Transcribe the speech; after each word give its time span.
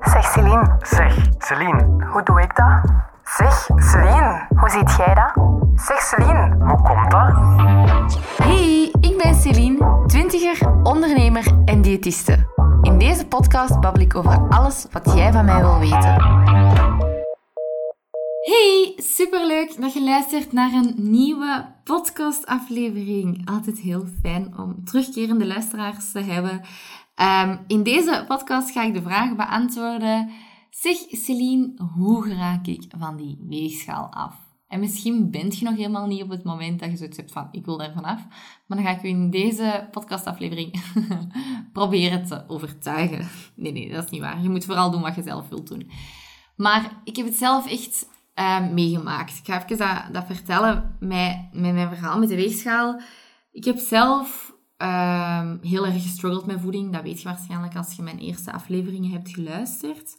Zeg 0.00 0.24
Celine, 0.24 0.76
Zeg, 0.82 1.16
Celine, 1.38 2.06
hoe 2.12 2.22
doe 2.22 2.40
ik 2.40 2.56
dat? 2.56 2.92
Zeg 3.24 3.68
Celine, 3.76 4.46
hoe 4.56 4.70
ziet 4.70 4.96
jij 4.96 5.14
dat? 5.14 5.44
Zeg 5.74 6.00
Celine, 6.00 6.56
hoe 6.58 6.82
komt 6.82 7.10
dat? 7.10 7.32
Hey, 8.36 8.92
ik 9.00 9.20
ben 9.22 9.34
Celine, 9.34 10.04
twintiger, 10.06 10.72
ondernemer 10.82 11.46
en 11.64 11.82
diëtiste. 11.82 12.46
In 12.82 12.98
deze 12.98 13.26
podcast 13.26 13.80
babbel 13.80 14.02
ik 14.02 14.16
over 14.16 14.46
alles 14.48 14.86
wat 14.90 15.12
jij 15.14 15.32
van 15.32 15.44
mij 15.44 15.60
wil 15.60 15.78
weten. 15.78 16.14
Hey, 18.42 18.94
superleuk 18.96 19.80
dat 19.80 19.92
je 19.92 20.04
luistert 20.04 20.52
naar 20.52 20.72
een 20.72 20.94
nieuwe 20.96 21.64
podcastaflevering. 21.84 23.48
Altijd 23.48 23.78
heel 23.78 24.06
fijn 24.22 24.58
om 24.58 24.84
terugkerende 24.84 25.46
luisteraars 25.46 26.12
te 26.12 26.20
hebben. 26.20 26.60
Ehm, 27.14 27.56
in 27.66 27.82
deze 27.82 28.24
podcast 28.28 28.70
ga 28.70 28.84
ik 28.84 28.94
de 28.94 29.02
vraag 29.02 29.36
beantwoorden. 29.36 30.30
Zeg 30.70 30.96
Celine, 30.96 31.74
hoe 31.96 32.28
raak 32.28 32.66
ik 32.66 32.84
van 32.98 33.16
die 33.16 33.38
weegschaal 33.48 34.12
af? 34.12 34.34
En 34.68 34.80
misschien 34.80 35.30
bent 35.30 35.58
je 35.58 35.64
nog 35.64 35.76
helemaal 35.76 36.06
niet 36.06 36.22
op 36.22 36.28
het 36.28 36.44
moment 36.44 36.80
dat 36.80 36.90
je 36.90 36.96
zoiets 36.96 37.16
hebt 37.16 37.32
van, 37.32 37.48
ik 37.50 37.64
wil 37.64 37.76
daar 37.76 37.92
vanaf. 37.92 38.26
Maar 38.66 38.78
dan 38.78 38.86
ga 38.86 38.96
ik 38.96 39.02
u 39.02 39.08
in 39.08 39.30
deze 39.30 39.88
podcastaflevering 39.90 40.82
proberen 41.72 42.26
te 42.26 42.44
overtuigen. 42.48 43.28
Nee, 43.54 43.72
nee, 43.72 43.90
dat 43.90 44.04
is 44.04 44.10
niet 44.10 44.20
waar. 44.20 44.42
Je 44.42 44.48
moet 44.48 44.64
vooral 44.64 44.90
doen 44.90 45.02
wat 45.02 45.14
je 45.14 45.22
zelf 45.22 45.48
wilt 45.48 45.68
doen. 45.68 45.90
Maar 46.56 47.00
ik 47.04 47.16
heb 47.16 47.26
het 47.26 47.36
zelf 47.36 47.66
echt 47.66 48.06
uh, 48.38 48.68
meegemaakt. 48.68 49.38
Ik 49.38 49.44
ga 49.44 49.64
even 49.64 50.12
dat, 50.12 50.24
vertellen 50.26 50.96
met, 51.00 51.48
met 51.52 51.74
mijn 51.74 51.88
verhaal 51.88 52.18
met 52.18 52.28
de 52.28 52.36
weegschaal. 52.36 53.00
Ik 53.50 53.64
heb 53.64 53.78
zelf 53.78 54.54
uh, 54.78 55.50
heel 55.60 55.86
erg 55.86 56.02
gestruggeld 56.02 56.46
met 56.46 56.60
voeding. 56.60 56.92
Dat 56.92 57.02
weet 57.02 57.22
je 57.22 57.28
waarschijnlijk 57.28 57.76
als 57.76 57.94
je 57.96 58.02
mijn 58.02 58.18
eerste 58.18 58.52
afleveringen 58.52 59.10
hebt 59.10 59.34
geluisterd. 59.34 60.16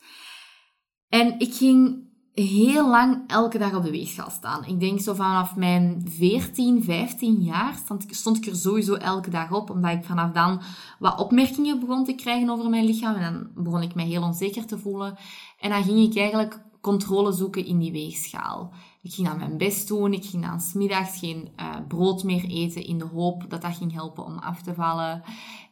En 1.09 1.39
ik 1.39 1.53
ging 1.53 2.11
heel 2.33 2.89
lang 2.89 3.23
elke 3.27 3.57
dag 3.57 3.75
op 3.75 3.83
de 3.83 3.91
weegschaal 3.91 4.29
staan. 4.29 4.65
Ik 4.65 4.79
denk 4.79 4.99
zo 4.99 5.13
vanaf 5.13 5.55
mijn 5.55 6.05
14, 6.09 6.83
15 6.83 7.41
jaar 7.41 7.75
stond, 7.75 8.05
stond 8.09 8.37
ik 8.37 8.45
er 8.45 8.55
sowieso 8.55 8.93
elke 8.93 9.29
dag 9.29 9.51
op, 9.51 9.69
omdat 9.69 9.91
ik 9.91 10.03
vanaf 10.03 10.31
dan 10.31 10.61
wat 10.99 11.19
opmerkingen 11.19 11.79
begon 11.79 12.05
te 12.05 12.15
krijgen 12.15 12.49
over 12.49 12.69
mijn 12.69 12.85
lichaam. 12.85 13.15
En 13.15 13.33
dan 13.33 13.63
begon 13.63 13.81
ik 13.81 13.95
mij 13.95 14.05
heel 14.05 14.23
onzeker 14.23 14.65
te 14.65 14.77
voelen. 14.77 15.17
En 15.59 15.69
dan 15.69 15.83
ging 15.83 15.99
ik 15.99 16.17
eigenlijk 16.17 16.61
controle 16.83 17.31
zoeken 17.31 17.65
in 17.65 17.79
die 17.79 17.91
weegschaal. 17.91 18.73
Ik 19.01 19.13
ging 19.13 19.27
dan 19.27 19.37
mijn 19.37 19.57
best 19.57 19.87
doen. 19.87 20.13
Ik 20.13 20.25
ging 20.25 20.45
dan 20.45 20.59
smiddags 20.59 21.19
geen 21.19 21.49
uh, 21.59 21.75
brood 21.87 22.23
meer 22.23 22.45
eten 22.45 22.85
in 22.85 22.97
de 22.97 23.05
hoop 23.05 23.49
dat 23.49 23.61
dat 23.61 23.75
ging 23.75 23.93
helpen 23.93 24.25
om 24.25 24.37
af 24.37 24.61
te 24.61 24.73
vallen. 24.73 25.23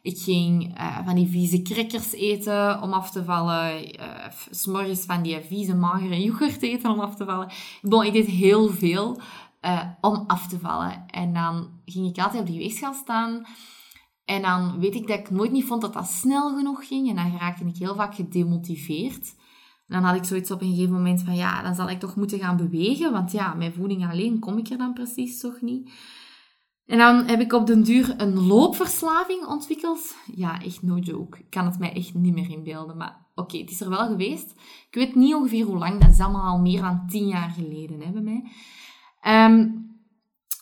Ik 0.02 0.18
ging 0.18 0.78
uh, 0.78 1.04
van 1.04 1.14
die 1.14 1.28
vieze 1.28 1.62
crackers 1.62 2.12
eten 2.12 2.82
om 2.82 2.92
af 2.92 3.10
te 3.10 3.24
vallen. 3.24 4.00
Uh, 4.00 4.06
s'morgens 4.50 5.00
van 5.00 5.22
die 5.22 5.40
vieze 5.40 5.74
magere 5.74 6.22
yoghurt 6.22 6.62
eten 6.62 6.90
om 6.90 7.00
af 7.00 7.16
te 7.16 7.24
vallen. 7.24 7.50
Ik 8.06 8.12
deed 8.12 8.26
heel 8.26 8.68
veel 8.68 9.20
om 10.00 10.24
af 10.26 10.48
te 10.48 10.58
vallen. 10.58 11.06
En 11.06 11.34
dan 11.34 11.68
ging 11.84 12.08
ik 12.08 12.18
altijd 12.18 12.40
op 12.40 12.48
die 12.48 12.58
weegschaal 12.58 12.94
staan. 12.94 13.46
En 14.24 14.42
dan 14.42 14.78
weet 14.78 14.94
ik 14.94 15.06
dat 15.06 15.18
ik 15.18 15.30
nooit 15.30 15.52
niet 15.52 15.64
vond 15.64 15.80
dat 15.80 15.92
dat 15.92 16.08
snel 16.08 16.56
genoeg 16.56 16.86
ging. 16.86 17.08
En 17.08 17.14
dan 17.14 17.38
raakte 17.38 17.64
ik 17.64 17.76
heel 17.76 17.94
vaak 17.94 18.14
gedemotiveerd 18.14 19.34
dan 19.86 20.02
had 20.02 20.16
ik 20.16 20.24
zoiets 20.24 20.50
op 20.50 20.60
een 20.60 20.74
gegeven 20.74 20.92
moment 20.92 21.22
van, 21.22 21.34
ja, 21.34 21.62
dan 21.62 21.74
zal 21.74 21.90
ik 21.90 22.00
toch 22.00 22.16
moeten 22.16 22.38
gaan 22.38 22.56
bewegen, 22.56 23.12
want 23.12 23.32
ja, 23.32 23.54
met 23.54 23.74
voeding 23.74 24.10
alleen 24.10 24.38
kom 24.38 24.58
ik 24.58 24.68
er 24.68 24.78
dan 24.78 24.92
precies 24.92 25.40
toch 25.40 25.60
niet. 25.60 25.90
En 26.86 26.98
dan 26.98 27.26
heb 27.26 27.40
ik 27.40 27.52
op 27.52 27.66
den 27.66 27.82
duur 27.82 28.14
een 28.16 28.46
loopverslaving 28.46 29.46
ontwikkeld. 29.46 30.16
Ja, 30.34 30.60
echt 30.60 30.82
no 30.82 30.98
joke. 30.98 31.38
Ik 31.38 31.50
kan 31.50 31.64
het 31.64 31.78
mij 31.78 31.92
echt 31.92 32.14
niet 32.14 32.34
meer 32.34 32.50
inbeelden, 32.50 32.96
maar 32.96 33.26
oké, 33.34 33.58
het 33.58 33.70
is 33.70 33.80
er 33.80 33.88
wel 33.88 34.06
geweest. 34.06 34.50
Ik 34.90 34.94
weet 34.94 35.14
niet 35.14 35.34
ongeveer 35.34 35.64
hoe 35.64 35.78
lang, 35.78 36.00
dat 36.00 36.10
is 36.10 36.20
allemaal 36.20 36.52
al 36.52 36.60
meer 36.60 36.80
dan 36.80 37.06
tien 37.06 37.26
jaar 37.26 37.50
geleden 37.50 38.00
hè, 38.00 38.10
bij 38.10 38.22
mij. 38.22 38.50
Ehm, 39.20 39.68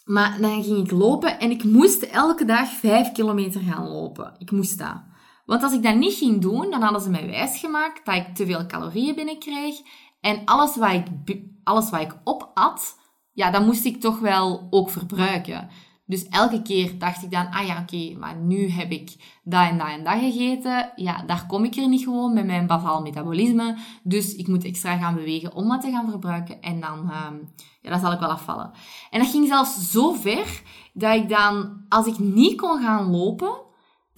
maar 0.05 0.41
dan 0.41 0.65
ging 0.65 0.85
ik 0.85 0.91
lopen 0.91 1.41
en 1.41 1.51
ik 1.51 1.65
moest 1.65 2.03
elke 2.03 2.45
dag 2.45 2.69
vijf 2.69 3.13
kilometer 3.13 3.61
gaan 3.61 3.89
lopen. 3.89 4.35
Ik 4.39 4.51
moest 4.51 4.79
dat. 4.79 5.03
Want 5.51 5.63
als 5.63 5.73
ik 5.73 5.83
dat 5.83 5.97
niet 5.97 6.15
ging 6.15 6.41
doen, 6.41 6.71
dan 6.71 6.83
hadden 6.83 7.01
ze 7.01 7.11
mij 7.11 7.27
wijsgemaakt 7.27 8.07
dat 8.07 8.15
ik 8.15 8.35
te 8.35 8.47
veel 8.47 8.67
calorieën 8.67 9.15
binnenkreeg. 9.15 9.75
En 10.21 10.45
alles 10.45 10.77
wat 10.77 10.93
ik, 10.93 11.39
alles 11.65 11.91
wat 11.91 12.01
ik 12.01 12.17
opat, 12.25 12.99
ja, 13.33 13.51
dat 13.51 13.65
moest 13.67 13.85
ik 13.85 14.01
toch 14.01 14.19
wel 14.19 14.67
ook 14.71 14.91
verbruiken. 14.91 15.69
Dus 16.07 16.29
elke 16.29 16.63
keer 16.63 16.99
dacht 16.99 17.23
ik 17.23 17.31
dan, 17.31 17.51
ah 17.51 17.67
ja, 17.67 17.81
oké, 17.81 18.19
maar 18.19 18.37
nu 18.37 18.69
heb 18.69 18.91
ik 18.91 19.39
dat 19.43 19.69
en 19.69 19.79
dat 19.79 19.89
en 19.89 20.05
dat 20.05 20.19
gegeten. 20.19 20.93
Ja, 20.97 21.23
daar 21.23 21.47
kom 21.47 21.65
ik 21.65 21.77
er 21.77 21.89
niet 21.89 22.05
gewoon 22.05 22.35
met 22.35 22.47
mijn 22.47 22.67
basaal 22.67 23.03
metabolisme. 23.03 23.77
Dus 24.03 24.35
ik 24.35 24.49
moet 24.49 24.65
extra 24.65 24.97
gaan 24.97 25.15
bewegen 25.15 25.55
om 25.55 25.69
dat 25.69 25.81
te 25.81 25.91
gaan 25.91 26.11
verbruiken. 26.11 26.63
En 26.63 26.81
dan, 26.81 26.99
um, 26.99 27.53
ja, 27.81 27.91
dan 27.91 28.01
zal 28.01 28.13
ik 28.13 28.21
wel 28.21 28.31
afvallen. 28.31 28.71
En 29.11 29.21
dat 29.21 29.31
ging 29.31 29.49
zelfs 29.49 29.91
zo 29.91 30.13
ver 30.13 30.63
dat 30.93 31.15
ik 31.15 31.29
dan, 31.29 31.85
als 31.89 32.07
ik 32.07 32.19
niet 32.19 32.61
kon 32.61 32.81
gaan 32.83 33.11
lopen, 33.11 33.69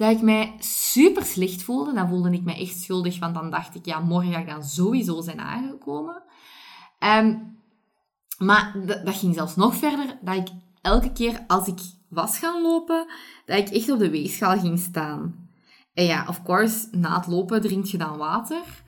dat 0.03 0.11
ik 0.11 0.23
mij 0.23 0.57
super 0.59 1.25
slecht 1.25 1.63
voelde. 1.63 1.93
Dan 1.93 2.09
voelde 2.09 2.31
ik 2.31 2.43
me 2.43 2.55
echt 2.55 2.83
schuldig, 2.83 3.19
want 3.19 3.35
dan 3.35 3.51
dacht 3.51 3.75
ik, 3.75 3.85
ja, 3.85 4.01
morgen 4.01 4.33
ga 4.33 4.39
ik 4.39 4.49
dan 4.49 4.65
sowieso 4.65 5.21
zijn 5.21 5.41
aangekomen. 5.41 6.23
Um, 6.99 7.59
maar 8.39 8.75
dat 8.85 9.17
ging 9.17 9.35
zelfs 9.35 9.57
nog 9.57 9.75
verder, 9.75 10.19
dat 10.21 10.37
ik 10.37 10.49
elke 10.81 11.12
keer 11.12 11.45
als 11.47 11.67
ik 11.67 11.79
was 12.09 12.39
gaan 12.39 12.62
lopen, 12.62 13.07
dat 13.47 13.59
ik 13.59 13.69
echt 13.69 13.91
op 13.91 13.99
de 13.99 14.11
weegschaal 14.11 14.59
ging 14.59 14.79
staan. 14.79 15.49
En 15.95 16.05
ja, 16.05 16.25
of 16.29 16.43
course, 16.43 16.89
na 16.91 17.17
het 17.17 17.27
lopen 17.27 17.61
drink 17.61 17.85
je 17.85 17.99
dan 17.99 18.17
water. 18.17 18.83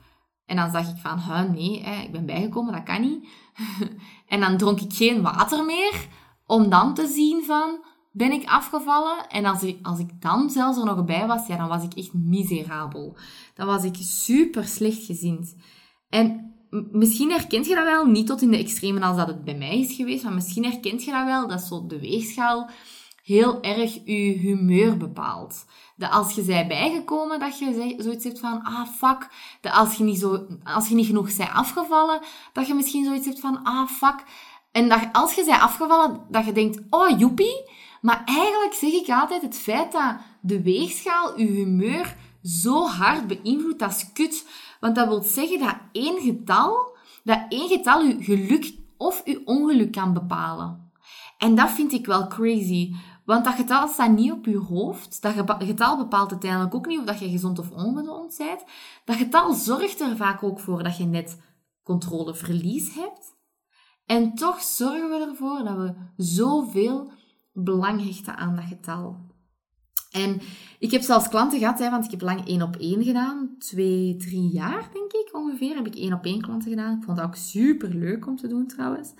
En 0.45 0.55
dan 0.55 0.71
zag 0.71 0.89
ik 0.89 0.97
van, 0.97 1.19
huh, 1.19 1.49
nee, 1.49 1.83
hè, 1.83 2.01
ik 2.01 2.11
ben 2.11 2.25
bijgekomen, 2.25 2.73
dat 2.73 2.83
kan 2.83 3.01
niet. 3.01 3.27
en 4.27 4.39
dan 4.39 4.57
dronk 4.57 4.81
ik 4.81 4.93
geen 4.93 5.21
water 5.21 5.65
meer, 5.65 6.07
om 6.45 6.69
dan 6.69 6.93
te 6.93 7.07
zien 7.07 7.43
van, 7.43 7.85
ben 8.15 8.31
ik 8.31 8.49
afgevallen. 8.49 9.27
En 9.29 9.45
als 9.45 9.63
ik, 9.63 9.79
als 9.81 9.99
ik 9.99 10.21
dan 10.21 10.49
zelfs 10.49 10.77
er 10.77 10.85
nog 10.85 11.05
bij 11.05 11.27
was, 11.27 11.47
ja, 11.47 11.57
dan 11.57 11.67
was 11.67 11.83
ik 11.83 11.93
echt 11.93 12.13
miserabel. 12.13 13.17
Dan 13.53 13.67
was 13.67 13.83
ik 13.83 13.95
super 13.99 14.67
slecht 14.67 15.05
gezind. 15.05 15.55
En 16.09 16.53
misschien 16.91 17.31
herkent 17.31 17.67
je 17.67 17.75
dat 17.75 17.83
wel, 17.83 18.05
niet 18.05 18.27
tot 18.27 18.41
in 18.41 18.51
de 18.51 18.57
extremen 18.57 19.03
als 19.03 19.17
dat 19.17 19.27
het 19.27 19.43
bij 19.43 19.55
mij 19.55 19.79
is 19.79 19.95
geweest, 19.95 20.23
maar 20.23 20.33
misschien 20.33 20.63
herkent 20.63 21.03
je 21.03 21.11
dat 21.11 21.25
wel, 21.25 21.47
dat 21.47 21.61
zo 21.61 21.87
de 21.87 21.99
weegschaal 21.99 22.69
heel 23.23 23.61
erg 23.61 23.93
je 24.05 24.37
humeur 24.37 24.97
bepaalt. 24.97 25.65
Dat 25.95 26.11
als 26.11 26.35
je 26.35 26.43
zij 26.43 26.67
bijgekomen, 26.67 27.39
dat 27.39 27.59
je 27.59 27.95
zoiets 27.97 28.23
hebt 28.23 28.39
van, 28.39 28.63
ah, 28.63 28.87
fuck. 28.87 29.29
Dat 29.61 29.73
als 29.73 29.95
je 29.95 30.03
niet, 30.03 30.19
zo, 30.19 30.47
als 30.63 30.87
je 30.87 30.95
niet 30.95 31.05
genoeg 31.05 31.29
zij 31.29 31.47
afgevallen, 31.47 32.21
dat 32.53 32.67
je 32.67 32.73
misschien 32.73 33.05
zoiets 33.05 33.25
hebt 33.25 33.39
van, 33.39 33.63
ah, 33.63 33.87
fuck. 33.87 34.23
En 34.71 34.89
dat 34.89 35.09
als 35.11 35.33
je 35.33 35.43
zij 35.43 35.57
afgevallen, 35.57 36.21
dat 36.29 36.45
je 36.45 36.51
denkt, 36.51 36.81
oh, 36.89 37.19
joepie. 37.19 37.73
Maar 38.05 38.21
eigenlijk 38.25 38.73
zeg 38.73 38.91
ik 38.91 39.09
altijd 39.09 39.41
het 39.41 39.57
feit 39.57 39.91
dat 39.91 40.15
de 40.41 40.61
weegschaal 40.61 41.39
je 41.39 41.45
humeur 41.45 42.15
zo 42.43 42.87
hard 42.87 43.27
beïnvloedt, 43.27 43.79
dat 43.79 43.91
is 43.91 44.11
kut. 44.13 44.47
Want 44.79 44.95
dat 44.95 45.07
wil 45.07 45.21
zeggen 45.21 45.59
dat 45.59 45.75
één 45.91 46.21
getal, 46.21 46.97
dat 47.23 47.45
één 47.49 47.67
getal 47.67 48.01
je 48.01 48.23
geluk 48.23 48.73
of 48.97 49.21
je 49.25 49.41
ongeluk 49.45 49.91
kan 49.91 50.13
bepalen. 50.13 50.91
En 51.37 51.55
dat 51.55 51.69
vind 51.69 51.91
ik 51.91 52.05
wel 52.05 52.27
crazy. 52.27 52.93
Want 53.25 53.45
dat 53.45 53.53
getal 53.53 53.87
staat 53.87 54.11
niet 54.11 54.31
op 54.31 54.45
je 54.45 54.57
hoofd. 54.57 55.21
Dat 55.21 55.33
getal 55.59 55.97
bepaalt 55.97 56.31
uiteindelijk 56.31 56.75
ook 56.75 56.87
niet 56.87 56.99
of 56.99 57.05
dat 57.05 57.19
je 57.19 57.29
gezond 57.29 57.59
of 57.59 57.71
ongezond 57.71 58.37
bent. 58.37 58.63
Dat 59.05 59.15
getal 59.15 59.53
zorgt 59.53 60.01
er 60.01 60.15
vaak 60.15 60.43
ook 60.43 60.59
voor 60.59 60.83
dat 60.83 60.97
je 60.97 61.05
net 61.05 61.41
controleverlies 61.83 62.93
hebt. 62.93 63.35
En 64.05 64.35
toch 64.35 64.61
zorgen 64.61 65.09
we 65.09 65.27
ervoor 65.29 65.63
dat 65.63 65.77
we 65.77 65.93
zoveel 66.17 67.11
belang 67.55 68.03
hechten 68.05 68.37
aan 68.37 68.55
dat 68.55 68.65
getal. 68.65 69.33
En 70.11 70.41
ik 70.79 70.91
heb 70.91 71.01
zelfs 71.01 71.27
klanten 71.27 71.59
gehad, 71.59 71.79
hè, 71.79 71.89
want 71.89 72.05
ik 72.05 72.11
heb 72.11 72.21
lang 72.21 72.47
één 72.47 72.61
op 72.61 72.75
één 72.75 73.03
gedaan. 73.03 73.55
Twee, 73.59 74.15
drie 74.15 74.49
jaar, 74.49 74.89
denk 74.93 75.11
ik 75.11 75.29
ongeveer, 75.31 75.75
heb 75.75 75.87
ik 75.87 75.95
één 75.95 76.13
op 76.13 76.25
één 76.25 76.41
klanten 76.41 76.69
gedaan. 76.69 76.97
Ik 76.97 77.03
vond 77.03 77.17
dat 77.17 77.25
ook 77.25 77.35
super 77.35 77.89
leuk 77.89 78.27
om 78.27 78.35
te 78.35 78.47
doen 78.47 78.67
trouwens. 78.67 79.13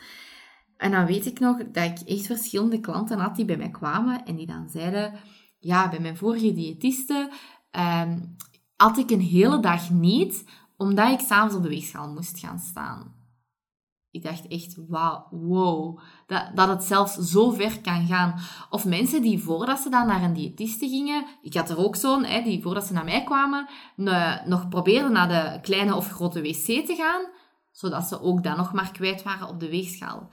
En 0.78 0.92
dan 0.92 1.06
weet 1.06 1.26
ik 1.26 1.40
nog 1.40 1.58
dat 1.58 1.84
ik 1.84 2.08
echt 2.08 2.26
verschillende 2.26 2.80
klanten 2.80 3.20
had 3.20 3.36
die 3.36 3.46
bij 3.46 3.58
mij 3.58 3.70
kwamen 3.70 4.26
en 4.26 4.36
die 4.36 4.48
dan 4.48 4.70
zeiden: 4.70 5.14
Ja, 5.60 5.90
bij 5.90 6.00
mijn 6.00 6.18
vorige 6.18 6.54
diëtiste 6.54 7.30
um, 7.72 8.36
had 8.76 8.98
ik 8.98 9.10
een 9.10 9.22
hele 9.22 9.60
dag 9.60 9.90
niet, 9.90 10.44
omdat 10.78 11.12
ik 11.12 11.20
s'avonds 11.20 11.56
op 11.56 11.64
de 11.64 11.70
weegschaal 11.70 12.14
moest 12.14 12.40
gaan 12.40 12.60
staan. 12.60 13.15
Ik 14.16 14.24
dacht 14.24 14.48
echt, 14.48 14.76
wauw, 14.88 15.28
wow, 15.32 16.00
dat, 16.28 16.52
dat 16.54 16.68
het 16.68 16.84
zelfs 16.84 17.14
zo 17.14 17.50
ver 17.50 17.82
kan 17.82 18.08
gaan. 18.08 18.40
Of 18.70 18.86
mensen 18.86 19.22
die 19.22 19.40
voordat 19.40 19.80
ze 19.80 19.90
dan 19.90 20.08
naar 20.08 20.24
een 20.24 20.34
diëtiste 20.34 20.88
gingen, 20.88 21.26
ik 21.42 21.54
had 21.54 21.70
er 21.70 21.78
ook 21.78 21.96
zo'n, 21.96 22.24
hè, 22.24 22.42
die 22.42 22.62
voordat 22.62 22.86
ze 22.86 22.94
naar 22.94 23.04
mij 23.04 23.24
kwamen, 23.24 23.68
nog 24.46 24.68
probeerden 24.70 25.12
naar 25.12 25.28
de 25.28 25.60
kleine 25.62 25.96
of 25.96 26.12
grote 26.12 26.42
wc 26.42 26.86
te 26.86 26.96
gaan, 26.98 27.22
zodat 27.72 28.06
ze 28.06 28.22
ook 28.22 28.44
dan 28.44 28.58
nog 28.58 28.74
maar 28.74 28.92
kwijt 28.92 29.24
waren 29.24 29.48
op 29.48 29.60
de 29.60 29.70
weegschaal. 29.70 30.30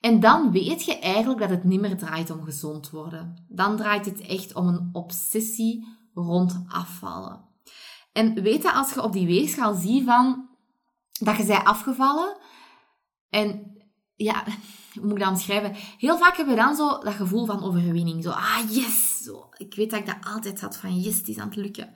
En 0.00 0.20
dan 0.20 0.50
weet 0.50 0.84
je 0.84 0.98
eigenlijk 0.98 1.40
dat 1.40 1.50
het 1.50 1.64
niet 1.64 1.80
meer 1.80 1.96
draait 1.96 2.30
om 2.30 2.44
gezond 2.44 2.90
worden. 2.90 3.44
Dan 3.48 3.76
draait 3.76 4.06
het 4.06 4.20
echt 4.20 4.54
om 4.54 4.68
een 4.68 4.88
obsessie 4.92 5.86
rond 6.14 6.64
afvallen. 6.68 7.40
En 8.12 8.42
weet 8.42 8.72
als 8.72 8.94
je 8.94 9.02
op 9.02 9.12
die 9.12 9.26
weegschaal 9.26 9.74
ziet 9.74 10.04
van 10.04 10.48
dat 11.20 11.36
je 11.36 11.44
zij 11.44 11.64
afgevallen 11.64 12.36
en 13.34 13.76
ja, 14.14 14.44
hoe 14.94 15.02
moet 15.02 15.12
ik 15.12 15.18
dat 15.18 15.28
omschrijven? 15.28 15.74
Heel 15.98 16.18
vaak 16.18 16.36
hebben 16.36 16.54
we 16.54 16.60
dan 16.60 16.76
zo 16.76 16.98
dat 16.98 17.14
gevoel 17.14 17.46
van 17.46 17.62
overwinning. 17.62 18.22
Zo, 18.22 18.30
ah 18.30 18.70
yes! 18.70 19.22
Zo, 19.22 19.48
ik 19.56 19.74
weet 19.74 19.90
dat 19.90 20.00
ik 20.00 20.06
dat 20.06 20.16
altijd 20.20 20.60
had 20.60 20.76
van 20.76 21.00
yes, 21.00 21.16
het 21.16 21.28
is 21.28 21.38
aan 21.38 21.48
het 21.48 21.56
lukken. 21.56 21.92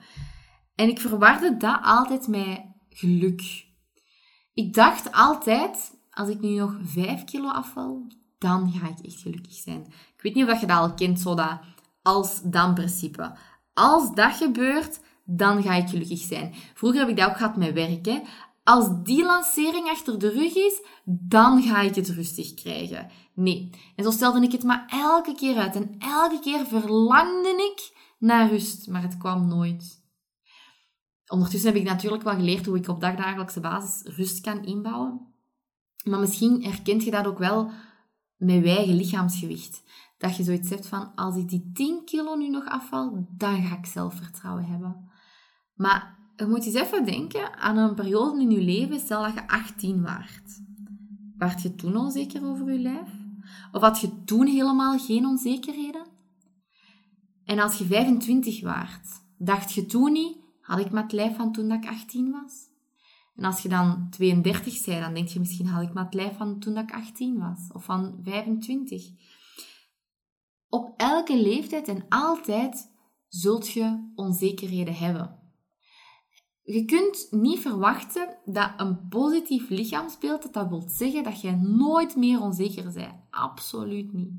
En 0.75 0.89
ik 0.89 0.99
verwarde 0.99 1.57
dat 1.57 1.79
altijd 1.81 2.27
met 2.27 2.65
geluk. 2.89 3.67
Ik 4.53 4.73
dacht 4.73 5.11
altijd, 5.11 5.99
als 6.09 6.29
ik 6.29 6.39
nu 6.39 6.55
nog 6.55 6.77
5 6.81 7.23
kilo 7.23 7.49
afval, 7.49 8.11
dan 8.37 8.71
ga 8.71 8.87
ik 8.87 9.05
echt 9.05 9.21
gelukkig 9.21 9.53
zijn. 9.53 9.85
Ik 10.15 10.21
weet 10.21 10.35
niet 10.35 10.49
of 10.49 10.59
je 10.59 10.67
dat 10.67 10.77
al 10.77 10.93
kent, 10.93 11.19
zo 11.19 11.35
dat 11.35 11.59
als-dan 12.01 12.73
principe. 12.73 13.37
Als 13.73 14.13
dat 14.13 14.35
gebeurt, 14.35 14.99
dan 15.23 15.63
ga 15.63 15.73
ik 15.73 15.89
gelukkig 15.89 16.19
zijn. 16.19 16.53
Vroeger 16.73 16.99
heb 16.99 17.09
ik 17.09 17.17
dat 17.17 17.29
ook 17.29 17.37
gehad 17.37 17.55
met 17.55 17.73
werk. 17.73 18.21
Als 18.69 19.03
die 19.03 19.25
lancering 19.25 19.89
achter 19.89 20.19
de 20.19 20.29
rug 20.29 20.55
is, 20.55 20.81
dan 21.05 21.61
ga 21.61 21.81
ik 21.81 21.95
het 21.95 22.09
rustig 22.09 22.53
krijgen. 22.53 23.09
Nee. 23.33 23.69
En 23.95 24.03
zo 24.03 24.11
stelde 24.11 24.41
ik 24.41 24.51
het 24.51 24.63
maar 24.63 24.85
elke 24.87 25.35
keer 25.35 25.57
uit. 25.57 25.75
En 25.75 25.95
elke 25.99 26.39
keer 26.39 26.65
verlangde 26.65 27.49
ik 27.49 27.97
naar 28.19 28.49
rust, 28.49 28.87
maar 28.87 29.01
het 29.01 29.17
kwam 29.17 29.47
nooit. 29.47 30.03
Ondertussen 31.27 31.71
heb 31.71 31.79
ik 31.79 31.87
natuurlijk 31.87 32.23
wel 32.23 32.33
geleerd 32.33 32.65
hoe 32.65 32.77
ik 32.77 32.87
op 32.87 33.01
dagdagelijkse 33.01 33.59
basis 33.59 34.15
rust 34.15 34.41
kan 34.41 34.65
inbouwen. 34.65 35.33
Maar 36.03 36.19
misschien 36.19 36.63
herkent 36.63 37.03
je 37.03 37.11
dat 37.11 37.27
ook 37.27 37.39
wel 37.39 37.71
met 38.37 38.63
je 38.63 38.75
eigen 38.75 38.95
lichaamsgewicht. 38.95 39.83
Dat 40.17 40.35
je 40.35 40.43
zoiets 40.43 40.69
hebt 40.69 40.87
van, 40.87 41.15
als 41.15 41.35
ik 41.35 41.49
die 41.49 41.71
10 41.73 42.05
kilo 42.05 42.35
nu 42.35 42.49
nog 42.49 42.65
afval, 42.65 43.27
dan 43.29 43.63
ga 43.63 43.77
ik 43.77 43.85
zelfvertrouwen 43.85 44.65
hebben. 44.65 45.11
Maar 45.73 46.18
je 46.39 46.45
moet 46.45 46.65
eens 46.65 46.75
even 46.75 47.05
denken 47.05 47.57
aan 47.57 47.77
een 47.77 47.95
periode 47.95 48.41
in 48.41 48.51
je 48.51 48.61
leven, 48.61 48.99
stel 48.99 49.21
dat 49.23 49.33
je 49.33 49.47
18 49.47 50.01
waart. 50.01 50.61
Waart 51.37 51.61
je 51.61 51.75
toen 51.75 51.97
onzeker 51.97 52.45
over 52.45 52.71
je 52.71 52.79
lijf? 52.79 53.09
Of 53.71 53.81
had 53.81 53.99
je 53.99 54.23
toen 54.23 54.47
helemaal 54.47 54.99
geen 54.99 55.25
onzekerheden? 55.25 56.05
En 57.45 57.59
als 57.59 57.77
je 57.77 57.85
25 57.85 58.61
waart, 58.61 59.07
dacht 59.37 59.73
je 59.73 59.85
toen 59.85 60.11
niet, 60.11 60.37
had 60.61 60.79
ik 60.79 60.91
maar 60.91 61.03
het 61.03 61.11
lijf 61.11 61.35
van 61.35 61.51
toen 61.51 61.67
dat 61.67 61.83
ik 61.83 61.89
18 61.89 62.31
was? 62.31 62.67
En 63.35 63.45
als 63.45 63.61
je 63.61 63.69
dan 63.69 64.07
32 64.09 64.73
zei, 64.73 65.01
dan 65.01 65.13
denk 65.13 65.27
je 65.27 65.39
misschien, 65.39 65.67
had 65.67 65.83
ik 65.83 65.93
maar 65.93 66.05
het 66.05 66.13
lijf 66.13 66.37
van 66.37 66.59
toen 66.59 66.73
dat 66.73 66.83
ik 66.83 66.93
18 66.93 67.39
was. 67.39 67.69
Of 67.73 67.83
van 67.83 68.19
25. 68.23 69.09
Op 70.69 70.93
elke 70.97 71.41
leeftijd 71.41 71.87
en 71.87 72.05
altijd 72.09 72.91
zult 73.27 73.69
je 73.71 74.11
onzekerheden 74.15 74.95
hebben. 74.95 75.39
Je 76.63 76.85
kunt 76.85 77.27
niet 77.31 77.59
verwachten 77.59 78.37
dat 78.45 78.71
een 78.77 79.07
positief 79.07 79.69
lichaamsbeeld, 79.69 80.41
dat, 80.41 80.53
dat 80.53 80.69
wil 80.69 80.83
zeggen 80.87 81.23
dat 81.23 81.41
je 81.41 81.51
nooit 81.51 82.15
meer 82.15 82.41
onzeker 82.41 82.93
bent. 82.93 83.13
Absoluut 83.29 84.13
niet. 84.13 84.31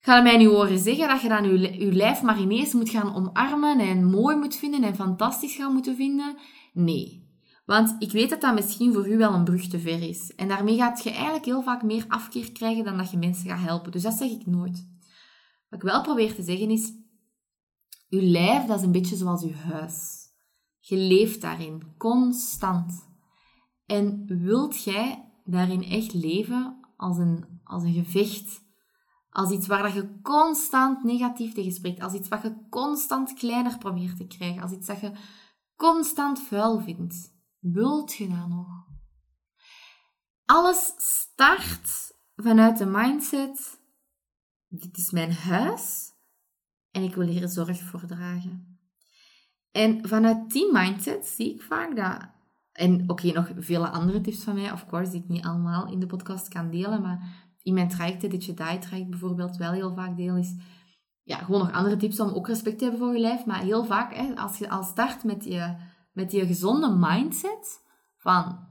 Ga 0.00 0.22
mij 0.22 0.36
nu 0.36 0.46
horen 0.46 0.78
zeggen 0.78 1.08
dat 1.08 1.20
je 1.20 1.28
dan 1.28 1.44
je, 1.44 1.84
je 1.84 1.92
lijf 1.92 2.22
maar 2.22 2.40
ineens 2.40 2.72
moet 2.72 2.88
gaan 2.88 3.14
omarmen 3.14 3.78
en 3.78 4.04
mooi 4.04 4.36
moet 4.36 4.56
vinden 4.56 4.82
en 4.82 4.94
fantastisch 4.94 5.54
gaan 5.54 5.72
moeten 5.72 5.96
vinden? 5.96 6.36
Nee. 6.72 7.24
Want 7.64 7.96
ik 7.98 8.12
weet 8.12 8.30
dat 8.30 8.40
dat 8.40 8.54
misschien 8.54 8.92
voor 8.92 9.08
u 9.08 9.16
wel 9.16 9.32
een 9.32 9.44
brug 9.44 9.68
te 9.68 9.80
ver 9.80 10.02
is. 10.02 10.34
En 10.34 10.48
daarmee 10.48 10.76
gaat 10.76 11.02
je 11.02 11.10
eigenlijk 11.10 11.44
heel 11.44 11.62
vaak 11.62 11.82
meer 11.82 12.04
afkeer 12.08 12.52
krijgen 12.52 12.84
dan 12.84 12.96
dat 12.96 13.10
je 13.10 13.16
mensen 13.16 13.48
gaat 13.48 13.60
helpen. 13.60 13.92
Dus 13.92 14.02
dat 14.02 14.14
zeg 14.14 14.30
ik 14.30 14.46
nooit. 14.46 14.88
Wat 15.68 15.82
ik 15.82 15.88
wel 15.88 16.02
probeer 16.02 16.34
te 16.34 16.42
zeggen 16.42 16.70
is, 16.70 16.92
uw 18.08 18.20
lijf 18.20 18.64
dat 18.64 18.78
is 18.78 18.84
een 18.84 18.92
beetje 18.92 19.16
zoals 19.16 19.42
uw 19.42 19.52
huis. 19.52 20.25
Je 20.88 20.96
leeft 20.96 21.40
daarin, 21.40 21.94
constant. 21.96 23.08
En 23.86 24.26
wilt 24.26 24.82
jij 24.82 25.32
daarin 25.44 25.82
echt 25.82 26.12
leven 26.12 26.80
als 26.96 27.18
een, 27.18 27.60
als 27.64 27.82
een 27.82 27.92
gevecht? 27.92 28.64
Als 29.30 29.50
iets 29.50 29.66
waar 29.66 29.94
je 29.94 30.20
constant 30.22 31.04
negatief 31.04 31.54
tegen 31.54 31.72
spreekt. 31.72 32.00
Als 32.00 32.12
iets 32.12 32.28
wat 32.28 32.42
je 32.42 32.66
constant 32.70 33.34
kleiner 33.34 33.78
probeert 33.78 34.16
te 34.16 34.26
krijgen. 34.26 34.62
Als 34.62 34.72
iets 34.72 34.86
dat 34.86 35.00
je 35.00 35.12
constant 35.76 36.40
vuil 36.40 36.80
vindt. 36.80 37.34
Wilt 37.58 38.14
je 38.14 38.28
dat 38.28 38.48
nog? 38.48 38.68
Alles 40.44 40.94
start 40.96 42.16
vanuit 42.36 42.78
de 42.78 42.86
mindset. 42.86 43.80
Dit 44.68 44.96
is 44.96 45.10
mijn 45.10 45.32
huis 45.32 46.12
en 46.90 47.02
ik 47.02 47.14
wil 47.14 47.26
hier 47.26 47.48
zorg 47.48 47.80
voor 47.82 48.06
dragen. 48.06 48.75
En 49.76 50.08
vanuit 50.08 50.52
die 50.52 50.72
mindset 50.72 51.26
zie 51.26 51.54
ik 51.54 51.62
vaak 51.62 51.96
dat... 51.96 52.28
En 52.72 53.10
oké, 53.10 53.32
nog 53.32 53.50
vele 53.56 53.88
andere 53.88 54.20
tips 54.20 54.44
van 54.44 54.54
mij, 54.54 54.72
of 54.72 54.86
course, 54.86 55.10
die 55.10 55.20
ik 55.20 55.28
niet 55.28 55.44
allemaal 55.44 55.92
in 55.92 55.98
de 55.98 56.06
podcast 56.06 56.48
kan 56.48 56.70
delen, 56.70 57.02
maar 57.02 57.48
in 57.62 57.74
mijn 57.74 57.88
trajecten, 57.88 58.30
dit 58.30 58.44
je 58.44 58.54
diet 58.54 58.82
traject 58.82 59.10
bijvoorbeeld, 59.10 59.56
wel 59.56 59.72
heel 59.72 59.94
vaak 59.94 60.16
deel 60.16 60.36
is... 60.36 60.54
Ja, 61.22 61.36
gewoon 61.36 61.60
nog 61.60 61.72
andere 61.72 61.96
tips 61.96 62.20
om 62.20 62.28
ook 62.28 62.46
respect 62.46 62.78
te 62.78 62.84
hebben 62.84 63.02
voor 63.02 63.12
je 63.12 63.20
lijf. 63.20 63.46
Maar 63.46 63.60
heel 63.60 63.84
vaak, 63.84 64.14
hè, 64.14 64.36
als 64.36 64.58
je 64.58 64.70
al 64.70 64.82
start 64.82 65.24
met 65.24 65.44
je, 65.44 65.76
met 66.12 66.32
je 66.32 66.46
gezonde 66.46 66.96
mindset 66.98 67.82
van 68.16 68.68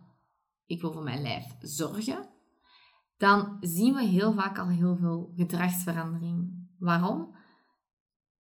ik 0.66 0.82
wil 0.82 0.92
voor 0.92 1.04
mijn 1.04 1.22
lijf 1.22 1.56
zorgen, 1.60 2.30
dan 3.18 3.58
zien 3.60 3.94
we 3.94 4.04
heel 4.04 4.34
vaak 4.34 4.60
al 4.60 4.68
heel 4.68 4.96
veel 4.96 5.32
gedragsverandering. 5.36 6.68
Waarom? 6.80 7.35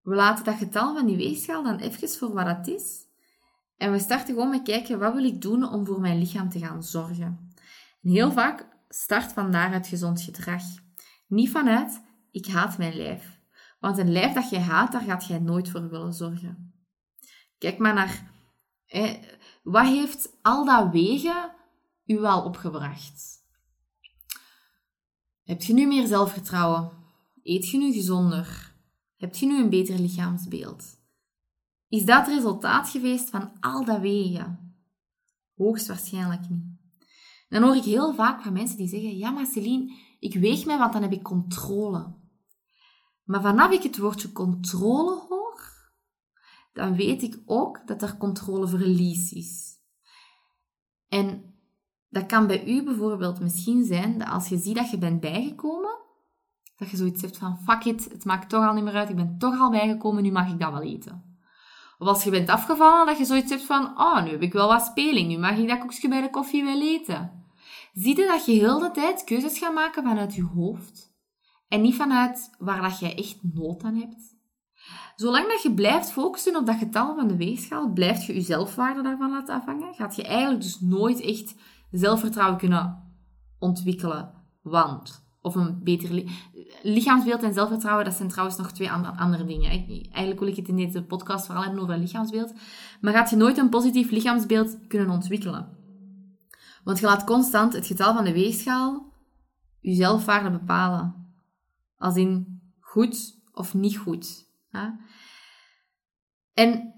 We 0.02 0.14
laten 0.14 0.44
dat 0.44 0.54
getal 0.56 0.94
van 0.94 1.06
die 1.06 1.16
weegschaal 1.16 1.62
dan 1.62 1.78
even 1.78 2.08
voor 2.08 2.32
wat 2.32 2.46
het 2.46 2.66
is. 2.66 3.00
En 3.76 3.92
we 3.92 3.98
starten 3.98 4.26
gewoon 4.26 4.50
met 4.50 4.62
kijken, 4.62 4.98
wat 4.98 5.14
wil 5.14 5.24
ik 5.24 5.40
doen 5.40 5.68
om 5.68 5.86
voor 5.86 6.00
mijn 6.00 6.18
lichaam 6.18 6.48
te 6.48 6.58
gaan 6.58 6.82
zorgen? 6.82 7.52
En 8.02 8.10
heel 8.10 8.32
vaak 8.32 8.68
start 8.88 9.32
van 9.32 9.50
daaruit 9.50 9.86
gezond 9.86 10.20
gedrag. 10.20 10.62
Niet 11.26 11.50
vanuit, 11.50 12.02
ik 12.30 12.46
haat 12.46 12.78
mijn 12.78 12.96
lijf. 12.96 13.40
Want 13.80 13.98
een 13.98 14.12
lijf 14.12 14.32
dat 14.32 14.50
je 14.50 14.58
haat, 14.58 14.92
daar 14.92 15.00
gaat 15.00 15.26
jij 15.26 15.38
nooit 15.38 15.70
voor 15.70 15.90
willen 15.90 16.12
zorgen. 16.12 16.74
Kijk 17.58 17.78
maar 17.78 17.94
naar, 17.94 18.30
wat 19.62 19.86
heeft 19.86 20.36
al 20.42 20.64
dat 20.64 20.90
wegen 20.90 21.52
u 22.06 22.18
wel 22.18 22.42
opgebracht? 22.42 23.40
Heb 25.42 25.62
je 25.62 25.72
nu 25.72 25.86
meer 25.86 26.06
zelfvertrouwen? 26.06 26.90
Eet 27.42 27.68
je 27.68 27.78
nu 27.78 27.92
gezonder? 27.92 28.71
Heb 29.22 29.34
je 29.34 29.46
nu 29.46 29.62
een 29.62 29.70
beter 29.70 29.98
lichaamsbeeld? 29.98 31.00
Is 31.88 32.04
dat 32.04 32.26
het 32.26 32.34
resultaat 32.34 32.88
geweest 32.88 33.30
van 33.30 33.60
al 33.60 33.84
dat 33.84 34.00
wegen? 34.00 34.76
Hoogstwaarschijnlijk 35.54 36.48
niet. 36.48 36.64
Dan 37.48 37.62
hoor 37.62 37.76
ik 37.76 37.84
heel 37.84 38.14
vaak 38.14 38.42
van 38.42 38.52
mensen 38.52 38.76
die 38.76 38.88
zeggen: 38.88 39.16
Ja, 39.16 39.30
maar 39.30 39.46
Celine, 39.46 39.92
ik 40.18 40.34
weeg 40.34 40.64
mij, 40.64 40.78
want 40.78 40.92
dan 40.92 41.02
heb 41.02 41.12
ik 41.12 41.22
controle. 41.22 42.14
Maar 43.24 43.40
vanaf 43.40 43.70
ik 43.70 43.82
het 43.82 43.98
woordje 43.98 44.32
controle 44.32 45.26
hoor, 45.28 45.90
dan 46.72 46.96
weet 46.96 47.22
ik 47.22 47.42
ook 47.44 47.86
dat 47.86 48.02
er 48.02 48.16
controleverlies 48.16 49.32
is. 49.32 49.78
En 51.08 51.54
dat 52.08 52.26
kan 52.26 52.46
bij 52.46 52.66
u 52.66 52.84
bijvoorbeeld 52.84 53.40
misschien 53.40 53.84
zijn 53.84 54.18
dat 54.18 54.28
als 54.28 54.48
je 54.48 54.58
ziet 54.58 54.76
dat 54.76 54.90
je 54.90 54.98
bent 54.98 55.20
bijgekomen, 55.20 56.00
dat 56.82 56.90
je 56.90 56.96
zoiets 56.96 57.22
hebt 57.22 57.38
van, 57.38 57.58
fuck 57.58 57.84
it, 57.84 58.08
het 58.12 58.24
maakt 58.24 58.48
toch 58.48 58.66
al 58.66 58.74
niet 58.74 58.84
meer 58.84 58.94
uit, 58.94 59.08
ik 59.08 59.16
ben 59.16 59.38
toch 59.38 59.60
al 59.60 59.70
bijgekomen, 59.70 60.22
nu 60.22 60.30
mag 60.30 60.48
ik 60.48 60.60
dat 60.60 60.72
wel 60.72 60.82
eten. 60.82 61.36
Of 61.98 62.08
als 62.08 62.24
je 62.24 62.30
bent 62.30 62.48
afgevallen, 62.48 63.06
dat 63.06 63.18
je 63.18 63.24
zoiets 63.24 63.50
hebt 63.50 63.64
van, 63.64 64.00
oh, 64.00 64.22
nu 64.22 64.30
heb 64.30 64.42
ik 64.42 64.52
wel 64.52 64.68
wat 64.68 64.84
speling, 64.84 65.28
nu 65.28 65.38
mag 65.38 65.56
ik 65.56 65.68
dat 65.68 65.78
koekje 65.78 66.08
bij 66.08 66.20
de 66.20 66.30
koffie 66.30 66.64
wel 66.64 66.80
eten. 66.80 67.44
Zie 67.92 68.16
je 68.16 68.26
dat 68.26 68.44
je 68.44 68.52
heel 68.52 68.78
de 68.78 68.90
tijd 68.90 69.24
keuzes 69.24 69.58
gaat 69.58 69.74
maken 69.74 70.02
vanuit 70.02 70.34
je 70.34 70.44
hoofd 70.44 71.14
en 71.68 71.80
niet 71.80 71.94
vanuit 71.94 72.50
waar 72.58 72.82
dat 72.82 72.98
jij 72.98 73.16
echt 73.16 73.38
nood 73.42 73.82
aan 73.82 73.96
hebt? 73.96 74.36
Zolang 75.16 75.48
dat 75.48 75.62
je 75.62 75.74
blijft 75.74 76.12
focussen 76.12 76.56
op 76.56 76.66
dat 76.66 76.76
getal 76.76 77.14
van 77.14 77.28
de 77.28 77.36
weegschaal, 77.36 77.92
blijft 77.92 78.26
je 78.26 78.34
je 78.34 78.40
zelfwaarde 78.40 79.02
daarvan 79.02 79.30
laten 79.30 79.54
afhangen, 79.54 79.94
gaat 79.94 80.16
je 80.16 80.24
eigenlijk 80.24 80.62
dus 80.62 80.80
nooit 80.80 81.20
echt 81.20 81.54
zelfvertrouwen 81.90 82.58
kunnen 82.58 83.14
ontwikkelen. 83.58 84.32
Want 84.62 85.24
of 85.42 85.54
een 85.54 85.82
beter 85.82 86.24
lichaamsbeeld 86.82 87.42
en 87.42 87.52
zelfvertrouwen, 87.52 88.04
dat 88.04 88.14
zijn 88.14 88.28
trouwens 88.28 88.58
nog 88.58 88.72
twee 88.72 88.90
andere 88.90 89.44
dingen. 89.44 89.70
Eigenlijk 89.70 90.38
wil 90.38 90.48
ik 90.48 90.56
het 90.56 90.68
in 90.68 90.76
deze 90.76 91.02
podcast 91.02 91.46
vooral 91.46 91.64
hebben 91.64 91.82
over 91.82 91.98
lichaamsbeeld. 91.98 92.52
Maar 93.00 93.12
gaat 93.12 93.30
je 93.30 93.36
nooit 93.36 93.58
een 93.58 93.68
positief 93.68 94.10
lichaamsbeeld 94.10 94.78
kunnen 94.88 95.10
ontwikkelen. 95.10 95.68
Want 96.84 96.98
je 96.98 97.06
laat 97.06 97.24
constant 97.24 97.72
het 97.72 97.86
getal 97.86 98.14
van 98.14 98.24
de 98.24 98.32
weegschaal 98.32 99.12
je 99.80 99.94
zelfwaarde 99.94 100.50
bepalen. 100.50 101.34
Als 101.96 102.16
in 102.16 102.60
goed 102.80 103.40
of 103.52 103.74
niet 103.74 103.96
goed. 103.96 104.50
En 106.54 106.94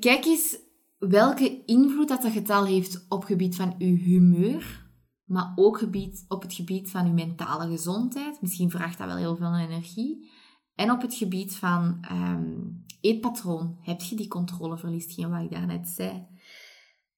kijk 0.00 0.24
eens 0.24 0.58
welke 0.98 1.64
invloed 1.64 2.08
dat, 2.08 2.22
dat 2.22 2.32
getal 2.32 2.64
heeft 2.64 3.06
op 3.08 3.24
gebied 3.24 3.56
van 3.56 3.74
je 3.78 3.84
humeur, 3.84 4.85
maar 5.26 5.52
ook 5.56 5.78
gebied, 5.78 6.24
op 6.28 6.42
het 6.42 6.52
gebied 6.52 6.90
van 6.90 7.06
je 7.06 7.12
mentale 7.12 7.68
gezondheid. 7.68 8.40
Misschien 8.40 8.70
vraagt 8.70 8.98
dat 8.98 9.06
wel 9.06 9.16
heel 9.16 9.36
veel 9.36 9.54
energie. 9.54 10.30
En 10.74 10.90
op 10.90 11.02
het 11.02 11.14
gebied 11.14 11.56
van 11.56 12.04
um, 12.12 12.84
eetpatroon 13.00 13.78
heb 13.80 14.00
je 14.00 14.16
die 14.16 14.28
controleverlies, 14.28 15.14
geen 15.14 15.30
wat 15.30 15.42
ik 15.42 15.50
daarnet 15.50 15.88
zei. 15.88 16.26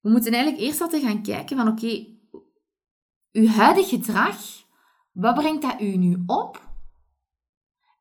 We 0.00 0.10
moeten 0.10 0.32
eigenlijk 0.32 0.62
eerst 0.62 0.80
altijd 0.80 1.02
gaan 1.02 1.22
kijken 1.22 1.56
van 1.56 1.68
oké, 1.68 2.06
uw 3.32 3.46
huidig 3.46 3.88
gedrag, 3.88 4.36
wat 5.12 5.34
brengt 5.34 5.62
dat 5.62 5.80
u 5.80 5.96
nu 5.96 6.22
op? 6.26 6.66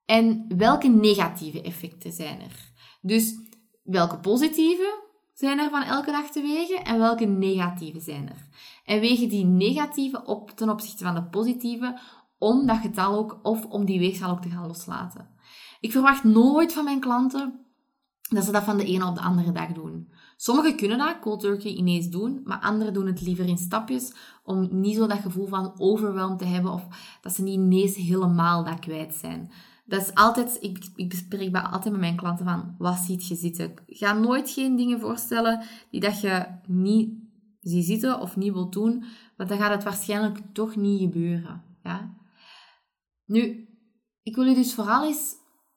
En 0.05 0.45
welke 0.57 0.87
negatieve 0.87 1.61
effecten 1.61 2.11
zijn 2.11 2.41
er? 2.41 2.71
Dus 3.01 3.35
welke 3.83 4.19
positieve 4.19 5.06
zijn 5.37 5.59
er 5.59 5.69
van 5.69 5.83
elke 5.83 6.11
dag 6.11 6.29
te 6.29 6.41
wegen 6.41 6.83
en 6.83 6.99
welke 6.99 7.25
negatieve 7.25 7.99
zijn 7.99 8.29
er? 8.29 8.47
En 8.85 8.99
wegen 8.99 9.29
die 9.29 9.45
negatieve 9.45 10.25
op 10.25 10.49
ten 10.49 10.69
opzichte 10.69 11.03
van 11.03 11.15
de 11.15 11.23
positieve 11.23 11.99
om 12.37 12.65
dat 12.65 12.77
getal 12.77 13.15
ook, 13.15 13.39
of 13.43 13.65
om 13.65 13.85
die 13.85 13.99
weegschaal 13.99 14.31
ook 14.31 14.41
te 14.41 14.49
gaan 14.49 14.67
loslaten. 14.67 15.27
Ik 15.79 15.91
verwacht 15.91 16.23
nooit 16.23 16.73
van 16.73 16.83
mijn 16.83 16.99
klanten 16.99 17.65
dat 18.29 18.43
ze 18.43 18.51
dat 18.51 18.63
van 18.63 18.77
de 18.77 18.85
ene 18.85 19.05
op 19.05 19.15
de 19.15 19.21
andere 19.21 19.51
dag 19.51 19.71
doen. 19.71 20.11
Sommigen 20.37 20.75
kunnen 20.75 20.97
dat, 20.97 21.19
cold 21.19 21.39
turkey, 21.39 21.71
ineens 21.71 22.09
doen, 22.09 22.41
maar 22.43 22.59
anderen 22.59 22.93
doen 22.93 23.07
het 23.07 23.21
liever 23.21 23.47
in 23.47 23.57
stapjes 23.57 24.13
om 24.43 24.67
niet 24.71 24.95
zo 24.95 25.07
dat 25.07 25.19
gevoel 25.19 25.47
van 25.47 25.73
overweldigd 25.77 26.39
te 26.39 26.45
hebben 26.45 26.73
of 26.73 26.87
dat 27.21 27.33
ze 27.33 27.43
niet 27.43 27.55
ineens 27.55 27.95
helemaal 27.95 28.63
dat 28.63 28.79
kwijt 28.79 29.13
zijn. 29.13 29.51
Dat 29.87 30.01
is 30.01 30.13
altijd, 30.13 30.57
ik, 30.61 30.89
ik 30.95 31.09
bespreek 31.09 31.51
bij 31.51 31.61
altijd 31.61 31.91
met 31.91 32.01
mijn 32.01 32.15
klanten 32.15 32.45
van, 32.45 32.75
wat 32.77 32.97
ziet 32.97 33.27
je 33.27 33.35
zitten? 33.35 33.73
Ga 33.85 34.13
nooit 34.13 34.49
geen 34.49 34.75
dingen 34.75 34.99
voorstellen 34.99 35.63
die 35.91 36.01
dat 36.01 36.21
je 36.21 36.45
niet 36.65 37.13
ziet 37.59 37.85
zitten 37.85 38.19
of 38.19 38.35
niet 38.35 38.53
wilt 38.53 38.73
doen, 38.73 39.03
want 39.37 39.49
dan 39.49 39.57
gaat 39.57 39.71
het 39.71 39.83
waarschijnlijk 39.83 40.39
toch 40.53 40.75
niet 40.75 40.99
gebeuren. 40.99 41.63
Ja? 41.83 42.17
Nu, 43.25 43.69
ik 44.23 44.35
wil 44.35 44.45
je 44.45 44.55
dus 44.55 44.73
vooral 44.73 45.05
eens 45.05 45.35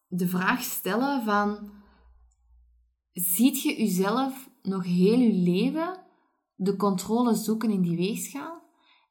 de 0.09 0.29
vraag 0.29 0.62
stellen 0.62 1.25
van, 1.25 1.73
ziet 3.12 3.62
je 3.62 3.79
jezelf 3.79 4.50
nog 4.62 4.85
heel 4.85 5.19
je 5.19 5.33
leven 5.33 6.05
de 6.55 6.76
controle 6.76 7.35
zoeken 7.35 7.71
in 7.71 7.83
die 7.83 7.97
weegschaal? 7.97 8.62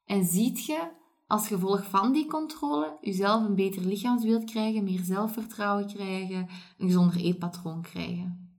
En 0.06 0.26
ziet 0.26 0.66
je 0.66 0.92
als 1.30 1.48
gevolg 1.48 1.90
van 1.90 2.12
die 2.12 2.26
controle 2.26 2.98
jezelf 3.02 3.44
een 3.44 3.56
beter 3.56 3.82
lichaamsbeeld 3.82 4.44
krijgen, 4.44 4.84
meer 4.84 5.04
zelfvertrouwen 5.04 5.88
krijgen, 5.88 6.48
een 6.78 6.88
gezonder 6.88 7.16
eetpatroon 7.16 7.82
krijgen? 7.82 8.58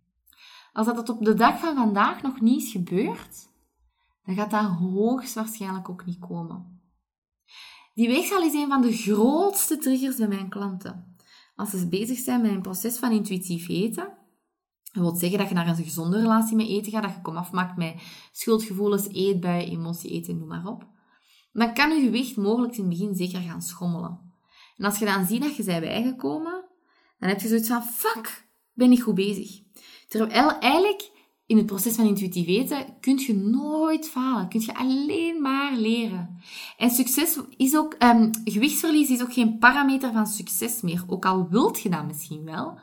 Als 0.72 0.86
dat 0.86 1.08
op 1.08 1.24
de 1.24 1.34
dag 1.34 1.60
van 1.60 1.74
vandaag 1.74 2.22
nog 2.22 2.40
niet 2.40 2.62
is 2.62 2.72
gebeurd, 2.72 3.48
dan 4.24 4.34
gaat 4.34 4.50
dat 4.50 4.64
hoogstwaarschijnlijk 4.64 5.88
ook 5.88 6.06
niet 6.06 6.18
komen. 6.18 6.80
Die 7.94 8.08
weegschaal 8.08 8.42
is 8.42 8.54
een 8.54 8.68
van 8.68 8.82
de 8.82 8.92
grootste 8.92 9.78
triggers 9.78 10.16
bij 10.16 10.28
mijn 10.28 10.48
klanten. 10.48 11.16
Als 11.56 11.70
ze 11.70 11.88
bezig 11.88 12.18
zijn 12.18 12.40
met 12.40 12.50
een 12.50 12.62
proces 12.62 12.98
van 12.98 13.12
intuïtief 13.12 13.68
eten, 13.68 14.08
dat 14.92 15.02
wil 15.02 15.16
zeggen 15.16 15.38
dat 15.38 15.48
je 15.48 15.54
naar 15.54 15.68
een 15.68 15.76
gezonde 15.76 16.20
relatie 16.20 16.56
met 16.56 16.66
eten 16.66 16.92
gaat, 16.92 17.02
dat 17.02 17.14
je 17.14 17.20
kom 17.20 17.36
afmaakt 17.36 17.76
met 17.76 18.02
schuldgevoelens, 18.32 19.08
eetbuien, 19.08 19.68
emotie 19.68 20.10
eten, 20.10 20.38
noem 20.38 20.48
maar 20.48 20.66
op. 20.66 20.98
Dan 21.52 21.75
kan 21.75 21.90
je 21.90 22.04
gewicht 22.04 22.37
mogelijk 22.37 22.76
in 22.76 22.80
het 22.80 22.99
begin 22.99 23.14
zeker 23.14 23.40
gaan 23.40 23.62
schommelen. 23.62 24.19
En 24.76 24.85
als 24.85 24.99
je 24.99 25.04
dan 25.04 25.26
ziet 25.26 25.42
dat 25.42 25.57
je 25.57 25.64
bent 25.64 25.80
bijgekomen, 25.80 26.64
dan 27.19 27.28
heb 27.28 27.40
je 27.40 27.49
zoiets 27.49 27.69
van, 27.69 27.83
fuck, 27.83 28.49
ben 28.73 28.88
niet 28.88 29.02
goed 29.02 29.14
bezig. 29.14 29.61
Terwijl 30.09 30.59
eigenlijk 30.59 31.11
in 31.50 31.57
het 31.57 31.66
proces 31.66 31.95
van 31.95 32.07
intuïtief 32.07 32.47
eten 32.47 32.87
kun 33.00 33.19
je 33.19 33.35
nooit 33.35 34.09
falen. 34.09 34.49
Kun 34.49 34.61
je 34.61 34.75
alleen 34.75 35.42
maar 35.42 35.76
leren. 35.76 36.40
En 36.76 36.90
succes 36.90 37.38
is 37.57 37.76
ook, 37.76 37.97
um, 37.99 38.30
gewichtsverlies 38.45 39.11
is 39.11 39.23
ook 39.23 39.33
geen 39.33 39.59
parameter 39.59 40.12
van 40.12 40.26
succes 40.26 40.80
meer. 40.80 41.04
Ook 41.07 41.25
al 41.25 41.49
wilt 41.49 41.80
je 41.80 41.88
dat 41.88 42.07
misschien 42.07 42.45
wel. 42.45 42.78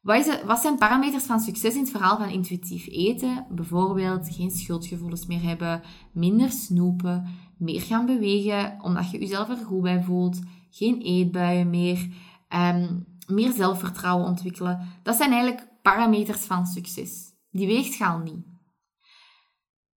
Wat, 0.00 0.26
is 0.26 0.42
wat 0.42 0.60
zijn 0.60 0.78
parameters 0.78 1.24
van 1.24 1.40
succes 1.40 1.74
in 1.74 1.80
het 1.80 1.90
verhaal 1.90 2.16
van 2.16 2.28
intuïtief 2.28 2.86
eten? 2.88 3.46
Bijvoorbeeld 3.50 4.34
geen 4.34 4.50
schuldgevoelens 4.50 5.26
meer 5.26 5.42
hebben, 5.42 5.82
minder 6.12 6.50
snoepen, 6.50 7.26
meer 7.60 7.80
gaan 7.80 8.06
bewegen 8.06 8.78
omdat 8.82 9.10
je 9.10 9.18
jezelf 9.18 9.48
er 9.48 9.56
goed 9.56 9.82
bij 9.82 10.02
voelt, 10.02 10.40
geen 10.70 11.00
eetbuien 11.00 11.70
meer, 11.70 12.08
um, 12.54 13.06
meer 13.26 13.52
zelfvertrouwen 13.52 14.26
ontwikkelen. 14.26 14.88
Dat 15.02 15.16
zijn 15.16 15.32
eigenlijk 15.32 15.68
parameters 15.82 16.44
van 16.44 16.66
succes. 16.66 17.32
Die 17.50 17.66
weegschaal 17.66 18.18
niet. 18.18 18.46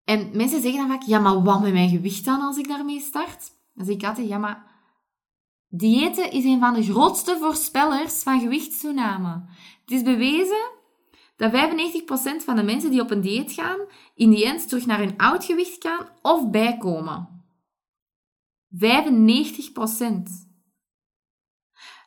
En 0.04 0.30
mensen 0.36 0.62
zeggen 0.62 0.80
dan 0.80 0.88
vaak, 0.88 1.02
ja, 1.02 1.18
maar 1.18 1.42
wat 1.42 1.62
met 1.62 1.72
mijn 1.72 1.88
gewicht 1.88 2.24
dan 2.24 2.40
als 2.40 2.56
ik 2.56 2.68
daarmee 2.68 3.00
start? 3.00 3.50
Dan 3.74 3.86
zeg 3.86 3.94
ik 3.94 4.04
altijd, 4.04 4.28
ja, 4.28 4.38
maar 4.38 4.66
diëten 5.68 6.30
is 6.30 6.44
een 6.44 6.60
van 6.60 6.74
de 6.74 6.82
grootste 6.82 7.36
voorspellers 7.40 8.22
van 8.22 8.40
gewichtstoename. 8.40 9.44
Het 9.80 9.90
is 9.90 10.02
bewezen 10.02 10.70
dat 11.36 11.52
95% 11.52 12.44
van 12.44 12.56
de 12.56 12.62
mensen 12.62 12.90
die 12.90 13.00
op 13.00 13.10
een 13.10 13.20
dieet 13.20 13.52
gaan, 13.52 13.78
in 14.14 14.30
die 14.30 14.46
end 14.46 14.68
terug 14.68 14.86
naar 14.86 14.98
hun 14.98 15.16
oud 15.16 15.44
gewicht 15.44 15.86
gaan 15.86 16.08
of 16.22 16.50
bijkomen. 16.50 17.41
95%. 18.72 18.78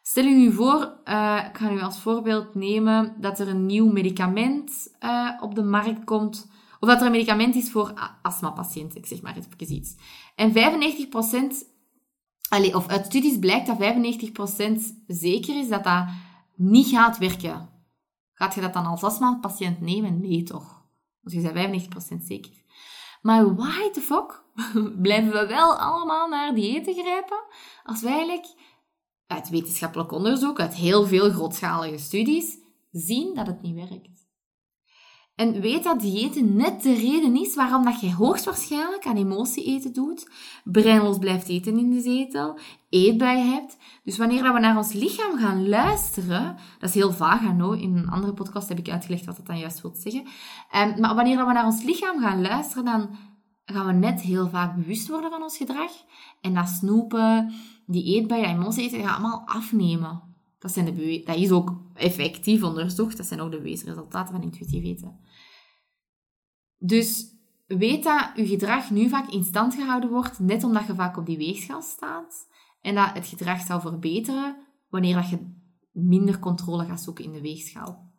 Stel 0.01 0.23
je 0.23 0.35
nu 0.35 0.51
voor, 0.51 0.99
uh, 1.05 1.43
ik 1.49 1.57
ga 1.57 1.69
nu 1.69 1.81
als 1.81 1.99
voorbeeld 1.99 2.55
nemen 2.55 3.15
dat 3.21 3.39
er 3.39 3.47
een 3.47 3.65
nieuw 3.65 3.91
medicament 3.91 4.95
uh, 4.99 5.31
op 5.41 5.55
de 5.55 5.63
markt 5.63 6.03
komt, 6.03 6.49
of 6.79 6.89
dat 6.89 6.99
er 6.99 7.05
een 7.05 7.11
medicament 7.11 7.55
is 7.55 7.71
voor 7.71 8.17
astmapatiënten, 8.21 8.97
ik 8.97 9.05
zeg 9.05 9.21
maar 9.21 9.37
even 9.37 9.73
iets. 9.73 9.95
En 10.35 10.53
95%, 10.53 10.55
allez, 12.49 12.73
of 12.73 12.87
uit 12.87 13.05
studies 13.05 13.39
blijkt 13.39 13.67
dat 13.67 13.77
95% 13.79 14.81
zeker 15.07 15.59
is 15.59 15.69
dat 15.69 15.83
dat 15.83 16.05
niet 16.55 16.87
gaat 16.87 17.17
werken. 17.17 17.69
Gaat 18.33 18.55
je 18.55 18.61
dat 18.61 18.73
dan 18.73 18.85
als 18.85 19.03
astmapatiënt 19.03 19.81
nemen? 19.81 20.21
Nee, 20.21 20.43
toch? 20.43 20.83
Want 21.21 21.35
je 21.35 21.51
bent 21.51 21.85
95% 22.21 22.23
zeker. 22.23 22.51
Maar 23.25 23.55
why 23.55 23.89
the 23.91 24.01
fuck 24.01 24.43
blijven 25.01 25.31
we 25.31 25.45
wel 25.47 25.73
allemaal 25.75 26.27
naar 26.27 26.55
diëten 26.55 26.93
grijpen 26.93 27.43
als 27.83 28.01
wij 28.01 28.11
eigenlijk 28.11 28.47
uit 29.27 29.49
wetenschappelijk 29.49 30.11
onderzoek, 30.11 30.59
uit 30.59 30.73
heel 30.73 31.05
veel 31.05 31.29
grootschalige 31.29 31.97
studies, 31.97 32.57
zien 32.91 33.33
dat 33.33 33.47
het 33.47 33.61
niet 33.61 33.75
werkt. 33.75 34.24
En 35.35 35.61
weet 35.61 35.83
dat 35.83 36.01
diëten 36.01 36.55
net 36.55 36.83
de 36.83 36.93
reden 36.93 37.35
is 37.35 37.55
waarom 37.55 37.83
dat 37.83 37.99
je 37.99 38.13
hoogstwaarschijnlijk 38.13 39.05
aan 39.05 39.17
emotie 39.17 39.65
eten 39.65 39.93
doet, 39.93 40.29
breinloos 40.63 41.17
blijft 41.17 41.47
eten 41.47 41.77
in 41.77 41.89
de 41.89 42.01
zetel, 42.01 42.59
eetbuien 42.89 43.51
hebt. 43.51 43.77
Dus 44.03 44.17
wanneer 44.17 44.53
we 44.53 44.59
naar 44.59 44.77
ons 44.77 44.93
lichaam 44.93 45.37
gaan 45.37 45.69
luisteren, 45.69 46.57
dat 46.79 46.89
is 46.89 46.95
heel 46.95 47.11
vaag, 47.11 47.53
nou, 47.53 47.79
in 47.79 47.97
een 47.97 48.09
andere 48.09 48.33
podcast 48.33 48.69
heb 48.69 48.79
ik 48.79 48.89
uitgelegd 48.89 49.25
wat 49.25 49.35
dat 49.35 49.45
dan 49.45 49.57
juist 49.57 49.81
wil 49.81 49.95
zeggen. 49.95 50.25
Um, 50.75 50.99
maar 50.99 51.15
wanneer 51.15 51.45
we 51.45 51.53
naar 51.53 51.65
ons 51.65 51.83
lichaam 51.83 52.19
gaan 52.19 52.41
luisteren, 52.41 52.85
dan 52.85 53.09
gaan 53.65 53.85
we 53.85 53.93
net 53.93 54.21
heel 54.21 54.49
vaak 54.49 54.75
bewust 54.75 55.07
worden 55.07 55.29
van 55.29 55.43
ons 55.43 55.57
gedrag. 55.57 55.91
En 56.41 56.53
dat 56.53 56.69
snoepen, 56.69 57.53
die 57.85 58.15
eetbuien, 58.15 58.49
emotie 58.49 58.83
eten, 58.83 58.99
gaat 58.99 59.19
allemaal 59.19 59.43
afnemen. 59.45 60.34
Dat, 60.65 60.73
zijn 60.73 60.95
de 60.95 61.21
dat 61.25 61.35
is 61.35 61.51
ook 61.51 61.73
effectief 61.93 62.63
onderzocht. 62.63 63.17
Dat 63.17 63.25
zijn 63.25 63.41
ook 63.41 63.51
de 63.51 63.57
bewezen 63.57 63.87
resultaten 63.87 64.33
van 64.33 64.43
intuïtief 64.43 64.83
eten. 64.83 65.19
Dus 66.77 67.25
weet 67.65 68.03
dat 68.03 68.31
je 68.35 68.47
gedrag 68.47 68.91
nu 68.91 69.09
vaak 69.09 69.31
in 69.31 69.43
stand 69.43 69.73
gehouden 69.73 70.09
wordt, 70.09 70.39
net 70.39 70.63
omdat 70.63 70.87
je 70.87 70.95
vaak 70.95 71.17
op 71.17 71.25
die 71.25 71.37
weegschaal 71.37 71.81
staat. 71.81 72.47
En 72.81 72.95
dat 72.95 73.13
het 73.13 73.25
gedrag 73.25 73.61
zou 73.61 73.81
verbeteren 73.81 74.55
wanneer 74.89 75.15
dat 75.15 75.29
je 75.29 75.53
minder 75.91 76.39
controle 76.39 76.85
gaat 76.85 77.01
zoeken 77.01 77.23
in 77.23 77.31
de 77.31 77.41
weegschaal. 77.41 78.13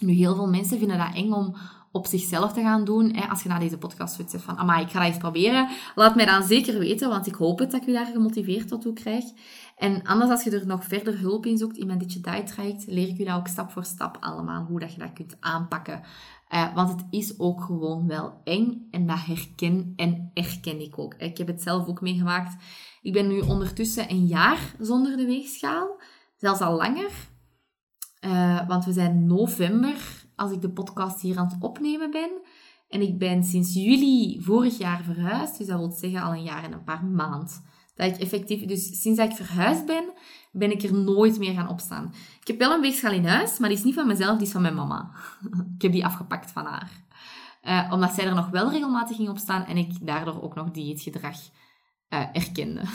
Nu, 0.00 0.12
heel 0.12 0.34
veel 0.34 0.48
mensen 0.48 0.78
vinden 0.78 0.98
dat 0.98 1.14
eng 1.14 1.32
om 1.32 1.56
op 1.92 2.06
zichzelf 2.06 2.52
te 2.52 2.60
gaan 2.60 2.84
doen. 2.84 3.28
Als 3.28 3.42
je 3.42 3.48
naar 3.48 3.60
deze 3.60 3.78
podcast 3.78 4.14
zit 4.14 4.42
van, 4.42 4.56
amai, 4.56 4.84
ik 4.84 4.90
ga 4.90 4.98
dat 4.98 5.08
eens 5.08 5.18
proberen. 5.18 5.68
Laat 5.94 6.14
mij 6.14 6.26
dan 6.26 6.42
zeker 6.42 6.78
weten, 6.78 7.08
want 7.08 7.26
ik 7.26 7.34
hoop 7.34 7.58
het 7.58 7.70
dat 7.70 7.80
ik 7.80 7.86
je 7.86 7.92
daar 7.92 8.06
gemotiveerd 8.06 8.68
tot 8.68 8.82
toe 8.82 8.92
krijg. 8.92 9.24
En 9.76 10.02
anders, 10.02 10.30
als 10.30 10.44
je 10.44 10.50
er 10.50 10.66
nog 10.66 10.84
verder 10.84 11.18
hulp 11.18 11.46
in 11.46 11.58
zoekt 11.58 11.76
in 11.76 11.86
mijn 11.86 11.98
Ditje 11.98 12.20
Diet 12.20 12.46
traject, 12.46 12.86
leer 12.86 13.08
ik 13.08 13.16
je 13.16 13.24
dat 13.24 13.36
ook 13.36 13.48
stap 13.48 13.70
voor 13.70 13.84
stap 13.84 14.16
allemaal, 14.20 14.64
hoe 14.64 14.80
dat 14.80 14.92
je 14.92 14.98
dat 14.98 15.12
kunt 15.12 15.36
aanpakken. 15.40 16.02
Uh, 16.54 16.74
want 16.74 16.90
het 16.90 17.04
is 17.10 17.38
ook 17.38 17.62
gewoon 17.62 18.06
wel 18.06 18.40
eng 18.44 18.88
en 18.90 19.06
dat 19.06 19.24
herken 19.24 19.92
en 19.96 20.30
erken 20.34 20.80
ik 20.80 20.98
ook. 20.98 21.14
Ik 21.14 21.38
heb 21.38 21.46
het 21.46 21.62
zelf 21.62 21.86
ook 21.86 22.00
meegemaakt. 22.00 22.56
Ik 23.02 23.12
ben 23.12 23.28
nu 23.28 23.40
ondertussen 23.40 24.10
een 24.10 24.26
jaar 24.26 24.74
zonder 24.78 25.16
de 25.16 25.24
weegschaal, 25.24 26.00
zelfs 26.36 26.60
al 26.60 26.76
langer. 26.76 27.10
Uh, 28.20 28.68
want 28.68 28.84
we 28.84 28.92
zijn 28.92 29.26
november 29.26 30.19
als 30.40 30.52
ik 30.52 30.60
de 30.60 30.70
podcast 30.70 31.20
hier 31.20 31.38
aan 31.38 31.46
het 31.46 31.56
opnemen 31.60 32.10
ben. 32.10 32.30
En 32.88 33.00
ik 33.00 33.18
ben 33.18 33.44
sinds 33.44 33.74
juli 33.74 34.40
vorig 34.42 34.78
jaar 34.78 35.02
verhuisd, 35.02 35.58
dus 35.58 35.66
dat 35.66 35.78
wil 35.78 35.90
zeggen 35.90 36.22
al 36.22 36.32
een 36.32 36.42
jaar 36.42 36.64
en 36.64 36.72
een 36.72 36.84
paar 36.84 37.04
maand. 37.04 37.62
Dat 37.94 38.06
ik 38.06 38.16
effectief, 38.16 38.64
dus 38.64 39.00
sinds 39.02 39.18
dat 39.18 39.30
ik 39.30 39.36
verhuisd 39.36 39.86
ben, 39.86 40.04
ben 40.52 40.70
ik 40.70 40.82
er 40.82 40.94
nooit 40.94 41.38
meer 41.38 41.52
gaan 41.52 41.68
opstaan. 41.68 42.14
Ik 42.40 42.46
heb 42.46 42.58
wel 42.58 42.72
een 42.72 42.80
weegschaal 42.80 43.12
in 43.12 43.26
huis, 43.26 43.58
maar 43.58 43.68
die 43.68 43.78
is 43.78 43.84
niet 43.84 43.94
van 43.94 44.06
mezelf, 44.06 44.36
die 44.36 44.46
is 44.46 44.52
van 44.52 44.62
mijn 44.62 44.74
mama. 44.74 45.10
ik 45.76 45.82
heb 45.82 45.92
die 45.92 46.04
afgepakt 46.04 46.50
van 46.50 46.64
haar. 46.64 46.90
Uh, 47.62 47.92
omdat 47.92 48.14
zij 48.14 48.26
er 48.26 48.34
nog 48.34 48.48
wel 48.48 48.70
regelmatig 48.70 49.16
ging 49.16 49.28
opstaan 49.28 49.64
en 49.64 49.76
ik 49.76 50.06
daardoor 50.06 50.42
ook 50.42 50.54
nog 50.54 50.70
dieetgedrag 50.70 51.36
uh, 52.08 52.26
erkende. 52.32 52.80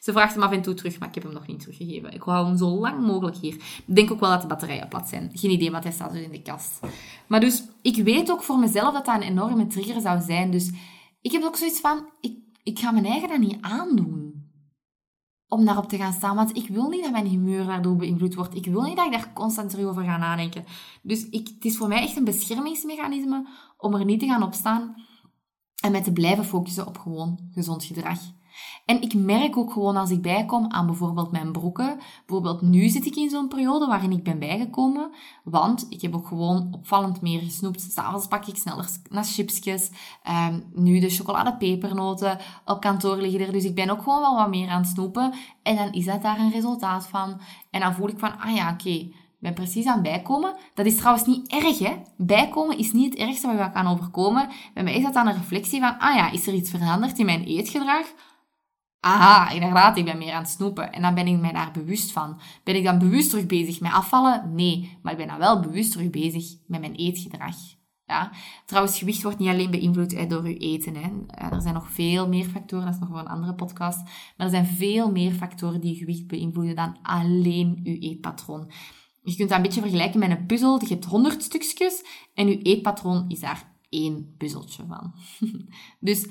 Ze 0.00 0.12
vraagt 0.12 0.34
hem 0.34 0.42
af 0.42 0.52
en 0.52 0.62
toe 0.62 0.74
terug, 0.74 0.98
maar 0.98 1.08
ik 1.08 1.14
heb 1.14 1.24
hem 1.24 1.32
nog 1.32 1.46
niet 1.46 1.60
teruggegeven. 1.60 2.12
Ik 2.12 2.22
hou 2.22 2.46
hem 2.46 2.56
zo 2.56 2.68
lang 2.68 3.06
mogelijk 3.06 3.36
hier. 3.36 3.54
Ik 3.86 3.94
denk 3.94 4.12
ook 4.12 4.20
wel 4.20 4.30
dat 4.30 4.40
de 4.40 4.46
batterijen 4.46 4.88
plat 4.88 5.08
zijn. 5.08 5.30
Geen 5.32 5.50
idee, 5.50 5.70
want 5.70 5.84
hij 5.84 5.92
staat 5.92 6.12
dus 6.12 6.22
in 6.22 6.30
de 6.30 6.42
kast. 6.42 6.80
Maar 7.26 7.40
dus, 7.40 7.64
ik 7.82 7.96
weet 7.96 8.30
ook 8.30 8.42
voor 8.42 8.58
mezelf 8.58 8.92
dat 8.92 9.04
dat 9.04 9.14
een 9.14 9.22
enorme 9.22 9.66
trigger 9.66 10.00
zou 10.00 10.20
zijn. 10.20 10.50
Dus 10.50 10.70
ik 11.20 11.32
heb 11.32 11.42
ook 11.42 11.56
zoiets 11.56 11.80
van, 11.80 12.08
ik, 12.20 12.38
ik 12.62 12.78
ga 12.78 12.90
mijn 12.90 13.06
eigen 13.06 13.28
dat 13.28 13.38
niet 13.38 13.58
aandoen. 13.60 14.24
Om 15.48 15.64
daarop 15.64 15.88
te 15.88 15.96
gaan 15.96 16.12
staan. 16.12 16.36
Want 16.36 16.56
ik 16.56 16.68
wil 16.68 16.88
niet 16.88 17.02
dat 17.02 17.12
mijn 17.12 17.26
humeur 17.26 17.64
daardoor 17.64 17.96
beïnvloed 17.96 18.34
wordt. 18.34 18.54
Ik 18.54 18.66
wil 18.66 18.82
niet 18.82 18.96
dat 18.96 19.06
ik 19.06 19.12
daar 19.12 19.32
constant 19.32 19.84
over 19.84 20.04
ga 20.04 20.16
nadenken. 20.16 20.64
Dus 21.02 21.28
ik, 21.28 21.48
het 21.54 21.64
is 21.64 21.76
voor 21.76 21.88
mij 21.88 22.02
echt 22.02 22.16
een 22.16 22.24
beschermingsmechanisme 22.24 23.46
om 23.76 23.94
er 23.94 24.04
niet 24.04 24.20
te 24.20 24.26
gaan 24.26 24.42
opstaan 24.42 24.94
en 25.82 25.92
met 25.92 26.04
te 26.04 26.12
blijven 26.12 26.44
focussen 26.44 26.86
op 26.86 26.98
gewoon 26.98 27.38
gezond 27.50 27.84
gedrag. 27.84 28.18
En 28.84 29.02
ik 29.02 29.14
merk 29.14 29.56
ook 29.56 29.72
gewoon 29.72 29.96
als 29.96 30.10
ik 30.10 30.22
bijkom 30.22 30.70
aan 30.72 30.86
bijvoorbeeld 30.86 31.32
mijn 31.32 31.52
broeken. 31.52 31.98
Bijvoorbeeld 32.26 32.60
nu 32.62 32.88
zit 32.88 33.06
ik 33.06 33.16
in 33.16 33.30
zo'n 33.30 33.48
periode 33.48 33.86
waarin 33.86 34.12
ik 34.12 34.22
ben 34.22 34.38
bijgekomen. 34.38 35.10
Want 35.44 35.86
ik 35.88 36.02
heb 36.02 36.14
ook 36.14 36.26
gewoon 36.26 36.68
opvallend 36.70 37.20
meer 37.20 37.40
gesnoept. 37.40 37.80
S'avonds 37.80 38.26
pak 38.26 38.46
ik 38.46 38.56
sneller 38.56 38.88
naar 39.10 39.24
chipsjes. 39.24 39.90
Um, 40.48 40.64
nu 40.74 40.98
de 41.00 41.10
chocoladepepernoten 41.10 42.38
op 42.64 42.80
kantoor 42.80 43.16
liggen 43.16 43.40
er. 43.40 43.52
Dus 43.52 43.64
ik 43.64 43.74
ben 43.74 43.90
ook 43.90 44.02
gewoon 44.02 44.20
wel 44.20 44.36
wat 44.36 44.48
meer 44.48 44.68
aan 44.68 44.80
het 44.80 44.90
snoepen. 44.90 45.32
En 45.62 45.76
dan 45.76 45.92
is 45.92 46.04
dat 46.04 46.22
daar 46.22 46.38
een 46.38 46.52
resultaat 46.52 47.06
van. 47.06 47.40
En 47.70 47.80
dan 47.80 47.94
voel 47.94 48.08
ik 48.08 48.18
van, 48.18 48.38
ah 48.38 48.54
ja, 48.54 48.70
oké. 48.70 48.88
ik 48.88 49.14
ben 49.38 49.54
precies 49.54 49.86
aan 49.86 50.02
bijkomen. 50.02 50.56
Dat 50.74 50.86
is 50.86 50.96
trouwens 50.96 51.26
niet 51.26 51.52
erg, 51.52 51.78
hè. 51.78 51.96
Bijkomen 52.16 52.78
is 52.78 52.92
niet 52.92 53.10
het 53.10 53.22
ergste 53.28 53.46
wat 53.46 53.58
je 53.58 53.70
kan 53.70 53.86
overkomen. 53.86 54.48
Bij 54.74 54.82
mij 54.82 54.94
is 54.94 55.02
dat 55.02 55.14
dan 55.14 55.26
een 55.26 55.34
reflectie 55.34 55.80
van, 55.80 55.98
ah 55.98 56.14
ja, 56.14 56.30
is 56.30 56.46
er 56.46 56.54
iets 56.54 56.70
veranderd 56.70 57.18
in 57.18 57.26
mijn 57.26 57.44
eetgedrag? 57.44 58.06
Aha, 59.00 59.50
inderdaad, 59.50 59.96
ik 59.96 60.04
ben 60.04 60.18
meer 60.18 60.32
aan 60.32 60.42
het 60.42 60.50
snoepen. 60.50 60.92
En 60.92 61.02
dan 61.02 61.14
ben 61.14 61.26
ik 61.26 61.40
mij 61.40 61.52
daar 61.52 61.70
bewust 61.72 62.12
van. 62.12 62.40
Ben 62.64 62.76
ik 62.76 62.84
dan 62.84 62.98
bewust 62.98 63.30
terug 63.30 63.46
bezig 63.46 63.80
met 63.80 63.92
afvallen? 63.92 64.54
Nee, 64.54 64.98
maar 65.02 65.12
ik 65.12 65.18
ben 65.18 65.28
dan 65.28 65.38
wel 65.38 65.60
bewust 65.60 65.92
terug 65.92 66.10
bezig 66.10 66.44
met 66.66 66.80
mijn 66.80 66.94
eetgedrag. 66.94 67.56
Ja. 68.06 68.32
Trouwens, 68.66 68.98
gewicht 68.98 69.22
wordt 69.22 69.38
niet 69.38 69.48
alleen 69.48 69.70
beïnvloed 69.70 70.28
door 70.28 70.48
je 70.48 70.56
eten. 70.56 70.94
Hè. 70.94 71.10
Er 71.50 71.60
zijn 71.60 71.74
nog 71.74 71.90
veel 71.90 72.28
meer 72.28 72.44
factoren, 72.44 72.84
dat 72.84 72.94
is 72.94 73.00
nog 73.00 73.08
voor 73.08 73.18
een 73.18 73.26
andere 73.26 73.54
podcast. 73.54 74.02
Maar 74.04 74.46
er 74.46 74.50
zijn 74.50 74.66
veel 74.66 75.10
meer 75.10 75.32
factoren 75.32 75.80
die 75.80 75.92
je 75.92 75.98
gewicht 75.98 76.26
beïnvloeden 76.26 76.76
dan 76.76 76.96
alleen 77.02 77.80
je 77.82 77.98
eetpatroon. 77.98 78.70
Je 79.22 79.36
kunt 79.36 79.48
dat 79.48 79.58
een 79.58 79.64
beetje 79.64 79.80
vergelijken 79.80 80.18
met 80.18 80.30
een 80.30 80.46
puzzel. 80.46 80.80
Je 80.80 80.88
hebt 80.88 81.04
100 81.04 81.42
stukjes 81.42 82.04
en 82.34 82.48
je 82.48 82.62
eetpatroon 82.62 83.24
is 83.28 83.40
daar 83.40 83.74
één 83.88 84.34
puzzeltje 84.36 84.84
van. 84.88 85.14
dus 86.00 86.26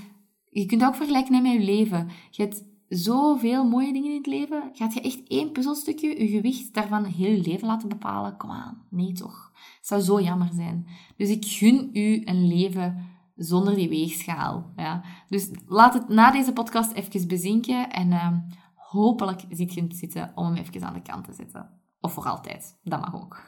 je 0.60 0.66
kunt 0.66 0.84
ook 0.84 0.96
vergelijken 0.96 1.42
met 1.42 1.52
je 1.52 1.60
leven. 1.60 2.10
Je 2.30 2.42
hebt 2.42 2.64
zoveel 2.88 3.66
mooie 3.66 3.94
dingen 3.94 4.10
in 4.10 4.18
het 4.18 4.26
leven. 4.26 4.70
Gaat 4.74 4.94
je 4.94 5.02
echt 5.02 5.28
één 5.28 5.52
puzzelstukje, 5.52 6.08
je 6.08 6.28
gewicht 6.28 6.74
daarvan 6.74 7.06
heel 7.06 7.32
je 7.32 7.42
leven 7.42 7.68
laten 7.68 7.90
bepalen? 7.90 8.38
Kom 8.38 8.52
aan, 8.52 8.86
nee 8.90 9.12
toch. 9.12 9.52
Het 9.78 9.88
zou 9.88 10.02
zo 10.02 10.22
jammer 10.22 10.50
zijn. 10.54 10.88
Dus 11.18 11.30
ik 11.30 11.46
gun 11.46 11.90
u 11.94 12.22
een 12.26 12.48
leven 12.48 13.08
zonder 13.36 13.76
die 13.76 13.90
weegschaal. 13.90 14.72
Ja. 14.76 15.04
Dus 15.30 15.50
laat 15.68 15.94
het 15.94 16.08
na 16.10 16.32
deze 16.32 16.54
podcast 16.54 16.92
even 16.92 17.28
bezinken 17.28 17.92
en 17.92 18.12
uh, 18.12 18.38
hopelijk 18.76 19.44
ziet 19.50 19.74
je 19.74 19.82
het 19.82 19.96
zitten 19.96 20.32
om 20.36 20.46
hem 20.46 20.56
even 20.56 20.84
aan 20.84 20.94
de 20.94 21.02
kant 21.02 21.26
te 21.26 21.34
zetten. 21.34 21.70
Of 22.06 22.14
voor 22.14 22.26
altijd. 22.26 22.78
Dat 22.84 23.00
mag 23.00 23.16
ook. 23.16 23.42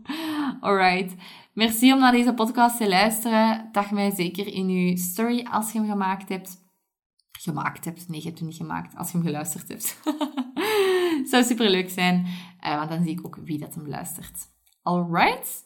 Alright. 0.60 1.14
Merci 1.52 1.92
om 1.92 1.98
naar 1.98 2.12
deze 2.12 2.34
podcast 2.34 2.76
te 2.76 2.88
luisteren. 2.88 3.68
Dag 3.72 3.90
mij 3.90 4.10
zeker 4.10 4.46
in 4.46 4.68
uw 4.68 4.96
story 4.96 5.46
als 5.50 5.72
je 5.72 5.78
hem 5.78 5.88
gemaakt 5.88 6.28
hebt. 6.28 6.62
Gemaakt 7.32 7.84
hebt. 7.84 8.08
Nee, 8.08 8.20
je 8.20 8.26
hebt 8.26 8.38
hem 8.38 8.48
niet 8.48 8.56
gemaakt. 8.56 8.96
Als 8.96 9.10
je 9.10 9.16
hem 9.16 9.26
geluisterd 9.26 9.68
hebt. 9.68 10.00
zou 11.30 11.44
super 11.44 11.70
leuk 11.70 11.90
zijn. 11.90 12.26
Uh, 12.66 12.76
want 12.76 12.88
dan 12.88 13.02
zie 13.02 13.12
ik 13.12 13.26
ook 13.26 13.38
wie 13.44 13.58
dat 13.58 13.74
hem 13.74 13.88
luistert. 13.88 14.38
Alright. 14.82 15.64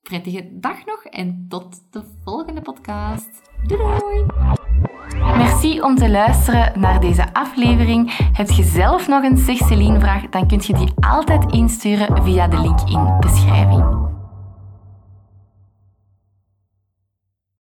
Prettige 0.00 0.58
dag 0.58 0.84
nog 0.84 1.04
en 1.04 1.46
tot 1.48 1.92
de 1.92 2.04
volgende 2.22 2.60
podcast. 2.60 3.42
Doei 3.66 3.98
doei! 3.98 4.93
Merci 5.36 5.80
om 5.80 5.96
te 5.96 6.10
luisteren 6.10 6.72
naar 6.80 7.00
deze 7.00 7.24
aflevering. 7.32 8.16
Heb 8.32 8.50
je 8.50 8.62
zelf 8.62 9.08
nog 9.08 9.22
een 9.22 9.36
Zeg 9.36 9.58
vraag, 10.00 10.22
dan 10.30 10.46
kun 10.46 10.60
je 10.62 10.72
die 10.72 10.92
altijd 11.00 11.52
insturen 11.52 12.22
via 12.22 12.48
de 12.48 12.60
link 12.60 12.80
in 12.80 13.16
beschrijving. 13.20 13.93